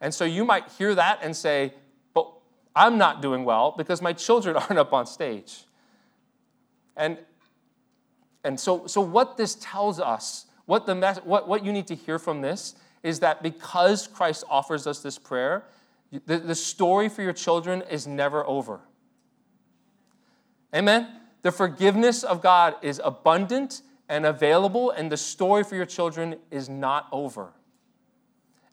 And 0.00 0.12
so 0.12 0.24
you 0.24 0.44
might 0.44 0.68
hear 0.70 0.94
that 0.94 1.20
and 1.22 1.36
say, 1.36 1.74
I'm 2.78 2.96
not 2.96 3.20
doing 3.20 3.44
well 3.44 3.74
because 3.76 4.00
my 4.00 4.12
children 4.12 4.56
aren't 4.56 4.78
up 4.78 4.92
on 4.92 5.06
stage. 5.06 5.64
And, 6.96 7.18
and 8.44 8.58
so, 8.58 8.86
so, 8.86 9.00
what 9.00 9.36
this 9.36 9.56
tells 9.56 9.98
us, 9.98 10.46
what, 10.66 10.86
the 10.86 11.20
what, 11.24 11.48
what 11.48 11.64
you 11.64 11.72
need 11.72 11.88
to 11.88 11.96
hear 11.96 12.18
from 12.18 12.40
this, 12.40 12.76
is 13.02 13.20
that 13.20 13.42
because 13.42 14.06
Christ 14.06 14.44
offers 14.48 14.86
us 14.86 15.00
this 15.00 15.18
prayer, 15.18 15.64
the, 16.26 16.38
the 16.38 16.54
story 16.54 17.08
for 17.08 17.22
your 17.22 17.32
children 17.32 17.82
is 17.90 18.06
never 18.06 18.46
over. 18.46 18.80
Amen? 20.74 21.08
The 21.42 21.52
forgiveness 21.52 22.22
of 22.22 22.42
God 22.42 22.76
is 22.82 23.00
abundant 23.04 23.82
and 24.08 24.24
available, 24.24 24.90
and 24.90 25.10
the 25.10 25.16
story 25.16 25.64
for 25.64 25.76
your 25.76 25.86
children 25.86 26.36
is 26.50 26.68
not 26.68 27.08
over. 27.12 27.52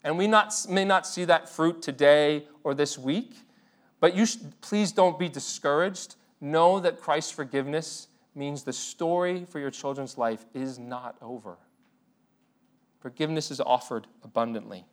And 0.03 0.17
we 0.17 0.27
not, 0.27 0.53
may 0.69 0.85
not 0.85 1.07
see 1.07 1.25
that 1.25 1.49
fruit 1.49 1.81
today 1.81 2.47
or 2.63 2.73
this 2.73 2.97
week, 2.97 3.33
but 4.05 4.15
you 4.15 4.27
please 4.61 4.91
don't 4.91 5.17
be 5.17 5.27
discouraged. 5.27 6.13
Know 6.39 6.79
that 6.79 7.01
Christ's 7.01 7.31
forgiveness 7.31 8.07
means 8.35 8.61
the 8.61 8.71
story 8.71 9.47
for 9.49 9.57
your 9.57 9.71
children's 9.71 10.15
life 10.15 10.45
is 10.53 10.77
not 10.77 11.15
over. 11.23 11.57
Forgiveness 12.99 13.49
is 13.49 13.59
offered 13.59 14.05
abundantly. 14.23 14.85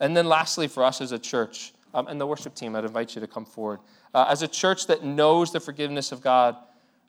And 0.00 0.14
then, 0.14 0.28
lastly, 0.28 0.68
for 0.68 0.84
us 0.84 1.00
as 1.00 1.12
a 1.12 1.18
church, 1.18 1.72
um, 1.94 2.06
and 2.06 2.20
the 2.20 2.26
worship 2.26 2.54
team, 2.54 2.76
I'd 2.76 2.84
invite 2.84 3.14
you 3.14 3.22
to 3.22 3.26
come 3.26 3.46
forward. 3.46 3.80
Uh, 4.12 4.26
as 4.28 4.42
a 4.42 4.48
church 4.48 4.86
that 4.88 5.02
knows 5.02 5.50
the 5.50 5.60
forgiveness 5.60 6.12
of 6.12 6.20
God, 6.20 6.56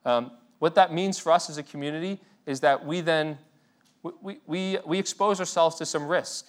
um, 0.06 0.32
what 0.60 0.76
that 0.76 0.94
means 0.94 1.20
for 1.20 1.34
us 1.34 1.50
as 1.50 1.58
a 1.58 1.64
community 1.64 2.22
is 2.46 2.62
that 2.62 2.86
we 2.86 3.02
then 3.02 3.38
we, 4.02 4.40
we, 4.48 4.78
we 4.86 4.98
expose 4.98 5.42
ourselves 5.42 5.76
to 5.76 5.86
some 5.86 6.08
risk. 6.08 6.48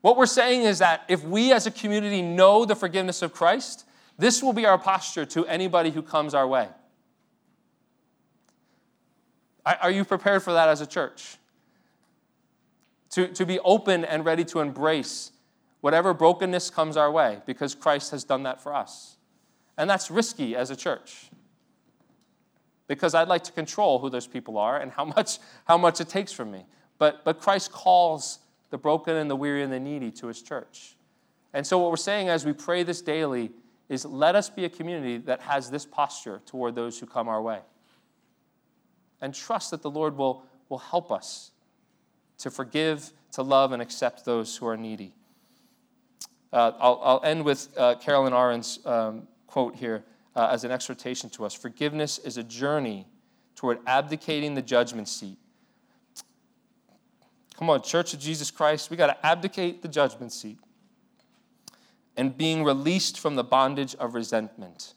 What 0.00 0.16
we're 0.16 0.26
saying 0.26 0.62
is 0.62 0.78
that 0.78 1.02
if 1.08 1.24
we 1.24 1.52
as 1.52 1.66
a 1.66 1.70
community 1.70 2.22
know 2.22 2.64
the 2.64 2.76
forgiveness 2.76 3.22
of 3.22 3.32
Christ, 3.32 3.86
this 4.18 4.42
will 4.42 4.52
be 4.52 4.66
our 4.66 4.78
posture 4.78 5.26
to 5.26 5.46
anybody 5.46 5.90
who 5.90 6.02
comes 6.02 6.34
our 6.34 6.46
way. 6.46 6.68
Are 9.64 9.90
you 9.90 10.04
prepared 10.04 10.42
for 10.42 10.52
that 10.52 10.68
as 10.68 10.80
a 10.80 10.86
church? 10.86 11.38
To, 13.10 13.28
to 13.28 13.44
be 13.44 13.58
open 13.60 14.04
and 14.04 14.24
ready 14.24 14.44
to 14.46 14.60
embrace 14.60 15.32
whatever 15.80 16.14
brokenness 16.14 16.70
comes 16.70 16.96
our 16.96 17.10
way 17.10 17.40
because 17.46 17.74
Christ 17.74 18.10
has 18.10 18.22
done 18.24 18.44
that 18.44 18.62
for 18.62 18.74
us. 18.74 19.16
And 19.76 19.90
that's 19.90 20.10
risky 20.10 20.54
as 20.54 20.70
a 20.70 20.76
church 20.76 21.30
because 22.86 23.14
I'd 23.14 23.28
like 23.28 23.44
to 23.44 23.52
control 23.52 23.98
who 23.98 24.10
those 24.10 24.26
people 24.26 24.58
are 24.58 24.78
and 24.78 24.92
how 24.92 25.04
much, 25.04 25.38
how 25.66 25.78
much 25.78 26.00
it 26.00 26.08
takes 26.08 26.32
from 26.32 26.50
me. 26.50 26.64
But, 26.98 27.24
but 27.24 27.40
Christ 27.40 27.72
calls 27.72 28.38
the 28.70 28.78
broken 28.78 29.16
and 29.16 29.30
the 29.30 29.36
weary 29.36 29.62
and 29.62 29.72
the 29.72 29.80
needy 29.80 30.10
to 30.12 30.26
his 30.26 30.42
church. 30.42 30.96
And 31.52 31.66
so, 31.66 31.78
what 31.78 31.90
we're 31.90 31.96
saying 31.96 32.28
as 32.28 32.44
we 32.44 32.52
pray 32.52 32.82
this 32.82 33.00
daily 33.00 33.50
is 33.88 34.04
let 34.04 34.34
us 34.34 34.50
be 34.50 34.64
a 34.64 34.68
community 34.68 35.18
that 35.18 35.40
has 35.40 35.70
this 35.70 35.86
posture 35.86 36.40
toward 36.44 36.74
those 36.74 36.98
who 36.98 37.06
come 37.06 37.28
our 37.28 37.40
way. 37.40 37.60
And 39.20 39.34
trust 39.34 39.70
that 39.70 39.82
the 39.82 39.90
Lord 39.90 40.16
will, 40.16 40.44
will 40.68 40.78
help 40.78 41.10
us 41.10 41.52
to 42.38 42.50
forgive, 42.50 43.12
to 43.32 43.42
love, 43.42 43.72
and 43.72 43.80
accept 43.80 44.24
those 44.24 44.56
who 44.56 44.66
are 44.66 44.76
needy. 44.76 45.14
Uh, 46.52 46.72
I'll, 46.78 47.00
I'll, 47.02 47.20
end 47.24 47.44
with 47.44 47.68
uh, 47.76 47.94
Carolyn 47.96 48.32
Arends' 48.32 48.84
um, 48.86 49.26
quote 49.46 49.74
here 49.74 50.04
uh, 50.34 50.48
as 50.50 50.64
an 50.64 50.70
exhortation 50.70 51.30
to 51.30 51.44
us. 51.44 51.54
Forgiveness 51.54 52.18
is 52.18 52.36
a 52.36 52.42
journey 52.42 53.06
toward 53.54 53.78
abdicating 53.86 54.54
the 54.54 54.62
judgment 54.62 55.08
seat. 55.08 55.38
Come 57.58 57.70
on, 57.70 57.82
Church 57.82 58.12
of 58.12 58.20
Jesus 58.20 58.50
Christ, 58.50 58.90
we 58.90 58.96
got 58.96 59.06
to 59.06 59.26
abdicate 59.26 59.82
the 59.82 59.88
judgment 59.88 60.32
seat 60.32 60.58
and 62.16 62.36
being 62.36 62.64
released 62.64 63.18
from 63.18 63.36
the 63.36 63.44
bondage 63.44 63.94
of 63.96 64.14
resentment. 64.14 64.94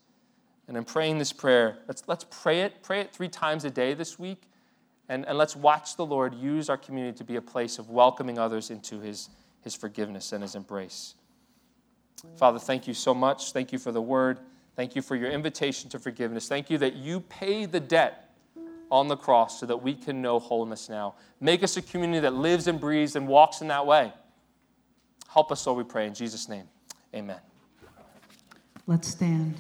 And 0.68 0.78
I'm 0.78 0.86
praying 0.86 1.18
this 1.18 1.34
prayer, 1.34 1.80
let's, 1.88 2.04
let's 2.08 2.26
pray 2.30 2.62
it. 2.62 2.84
Pray 2.84 3.02
it 3.02 3.12
three 3.12 3.28
times 3.28 3.66
a 3.66 3.70
day 3.70 3.94
this 3.94 4.20
week. 4.20 4.44
And, 5.08 5.26
and 5.26 5.38
let's 5.38 5.56
watch 5.56 5.96
the 5.96 6.06
Lord 6.06 6.36
use 6.36 6.70
our 6.70 6.78
community 6.78 7.18
to 7.18 7.24
be 7.24 7.38
a 7.38 7.42
place 7.42 7.80
of 7.80 7.90
welcoming 7.90 8.38
others 8.38 8.70
into 8.70 9.00
his, 9.00 9.30
his 9.62 9.74
forgiveness 9.74 10.32
and 10.32 10.44
his 10.44 10.54
embrace. 10.54 11.16
Father, 12.36 12.60
thank 12.60 12.88
you 12.88 12.94
so 12.94 13.14
much. 13.14 13.52
Thank 13.54 13.72
you 13.72 13.80
for 13.80 13.92
the 13.92 14.02
word. 14.02 14.40
Thank 14.76 14.96
you 14.96 15.02
for 15.02 15.16
your 15.16 15.32
invitation 15.32 15.90
to 15.90 16.00
forgiveness. 16.00 16.48
Thank 16.48 16.70
you 16.70 16.78
that 16.78 16.96
you 16.96 17.22
pay 17.22 17.66
the 17.66 17.80
debt 17.80 18.29
on 18.92 19.08
the 19.08 19.16
cross 19.16 19.60
so 19.60 19.66
that 19.66 19.78
we 19.78 19.94
can 19.94 20.22
know 20.22 20.40
wholeness 20.40 20.90
now. 20.90 21.16
Make 21.40 21.64
us 21.64 21.78
a 21.78 21.82
community 21.82 22.20
that 22.22 22.34
lives 22.34 22.68
and 22.68 22.80
breathes 22.80 23.16
and 23.16 23.28
walks 23.28 23.62
in 23.62 23.68
that 23.68 23.86
way. 23.86 24.14
Help 25.30 25.52
us, 25.52 25.62
so 25.62 25.74
we 25.74 25.84
pray. 25.84 26.08
In 26.08 26.14
Jesus' 26.14 26.50
name, 26.50 26.68
amen. 27.14 27.40
Let's 28.88 29.08
stand. 29.08 29.56